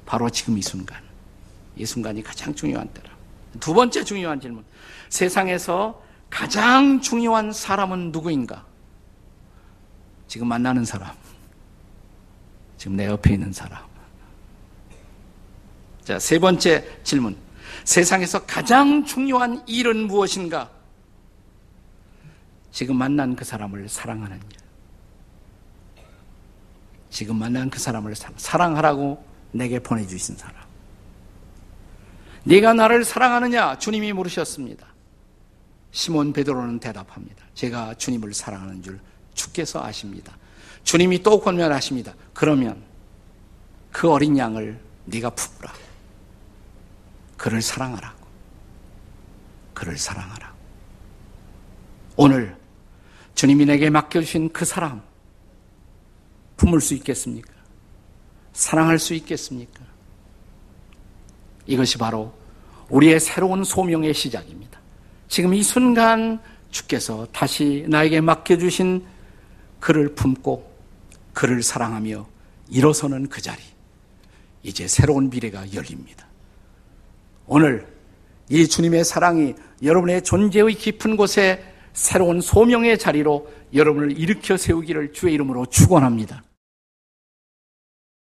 바로 0.06 0.30
지금 0.30 0.56
이 0.56 0.62
순간. 0.62 1.02
이 1.74 1.84
순간이 1.84 2.22
가장 2.22 2.54
중요한 2.54 2.88
때라. 2.88 3.10
두 3.58 3.74
번째 3.74 4.04
중요한 4.04 4.40
질문. 4.40 4.64
세상에서 5.08 6.00
가장 6.30 7.00
중요한 7.00 7.52
사람은 7.52 8.12
누구인가? 8.12 8.64
지금 10.28 10.46
만나는 10.46 10.84
사람. 10.84 11.12
지금 12.78 12.96
내 12.96 13.06
옆에 13.06 13.34
있는 13.34 13.52
사람. 13.52 13.84
자, 16.04 16.20
세 16.20 16.38
번째 16.38 17.00
질문. 17.02 17.36
세상에서 17.84 18.44
가장 18.46 19.04
중요한 19.04 19.62
일은 19.66 20.06
무엇인가? 20.06 20.70
지금 22.70 22.96
만난 22.96 23.34
그 23.36 23.44
사람을 23.44 23.88
사랑하는 23.88 24.36
일. 24.36 24.66
지금 27.10 27.36
만난 27.36 27.70
그 27.70 27.78
사람을 27.78 28.14
사랑하라고 28.36 29.24
내게 29.52 29.78
보내주신 29.78 30.36
사람. 30.36 30.66
네가 32.44 32.74
나를 32.74 33.04
사랑하느냐? 33.04 33.78
주님이 33.78 34.12
물으셨습니다. 34.12 34.86
시몬 35.90 36.32
베드로는 36.32 36.78
대답합니다. 36.78 37.44
제가 37.54 37.94
주님을 37.94 38.34
사랑하는 38.34 38.82
줄 38.82 39.00
주께서 39.32 39.82
아십니다. 39.82 40.36
주님이 40.84 41.22
또 41.22 41.40
권면하십니다. 41.40 42.14
그러면 42.34 42.82
그 43.90 44.10
어린 44.10 44.36
양을 44.36 44.78
네가 45.06 45.30
품으라. 45.30 45.72
그를 47.36 47.62
사랑하라고. 47.62 48.26
그를 49.74 49.98
사랑하라. 49.98 50.54
오늘 52.16 52.56
주님이 53.34 53.66
내게 53.66 53.90
맡겨주신 53.90 54.52
그 54.52 54.64
사랑 54.64 55.02
품을 56.56 56.80
수 56.80 56.94
있겠습니까? 56.94 57.52
사랑할 58.54 58.98
수 58.98 59.12
있겠습니까? 59.14 59.84
이것이 61.66 61.98
바로 61.98 62.32
우리의 62.88 63.20
새로운 63.20 63.64
소명의 63.64 64.14
시작입니다. 64.14 64.80
지금 65.28 65.52
이 65.52 65.62
순간 65.62 66.40
주께서 66.70 67.26
다시 67.32 67.84
나에게 67.88 68.20
맡겨주신 68.20 69.04
그를 69.80 70.14
품고 70.14 70.74
그를 71.34 71.62
사랑하며 71.62 72.26
일어서는 72.70 73.28
그 73.28 73.42
자리. 73.42 73.62
이제 74.62 74.88
새로운 74.88 75.28
미래가 75.28 75.72
열립니다. 75.74 76.25
오늘 77.48 77.86
이 78.48 78.66
주님의 78.66 79.04
사랑이 79.04 79.54
여러분의 79.82 80.22
존재의 80.22 80.74
깊은 80.74 81.16
곳에 81.16 81.62
새로운 81.92 82.40
소명의 82.40 82.98
자리로 82.98 83.48
여러분을 83.72 84.18
일으켜 84.18 84.56
세우기를 84.56 85.12
주의 85.12 85.34
이름으로 85.34 85.66
축원합니다. 85.66 86.42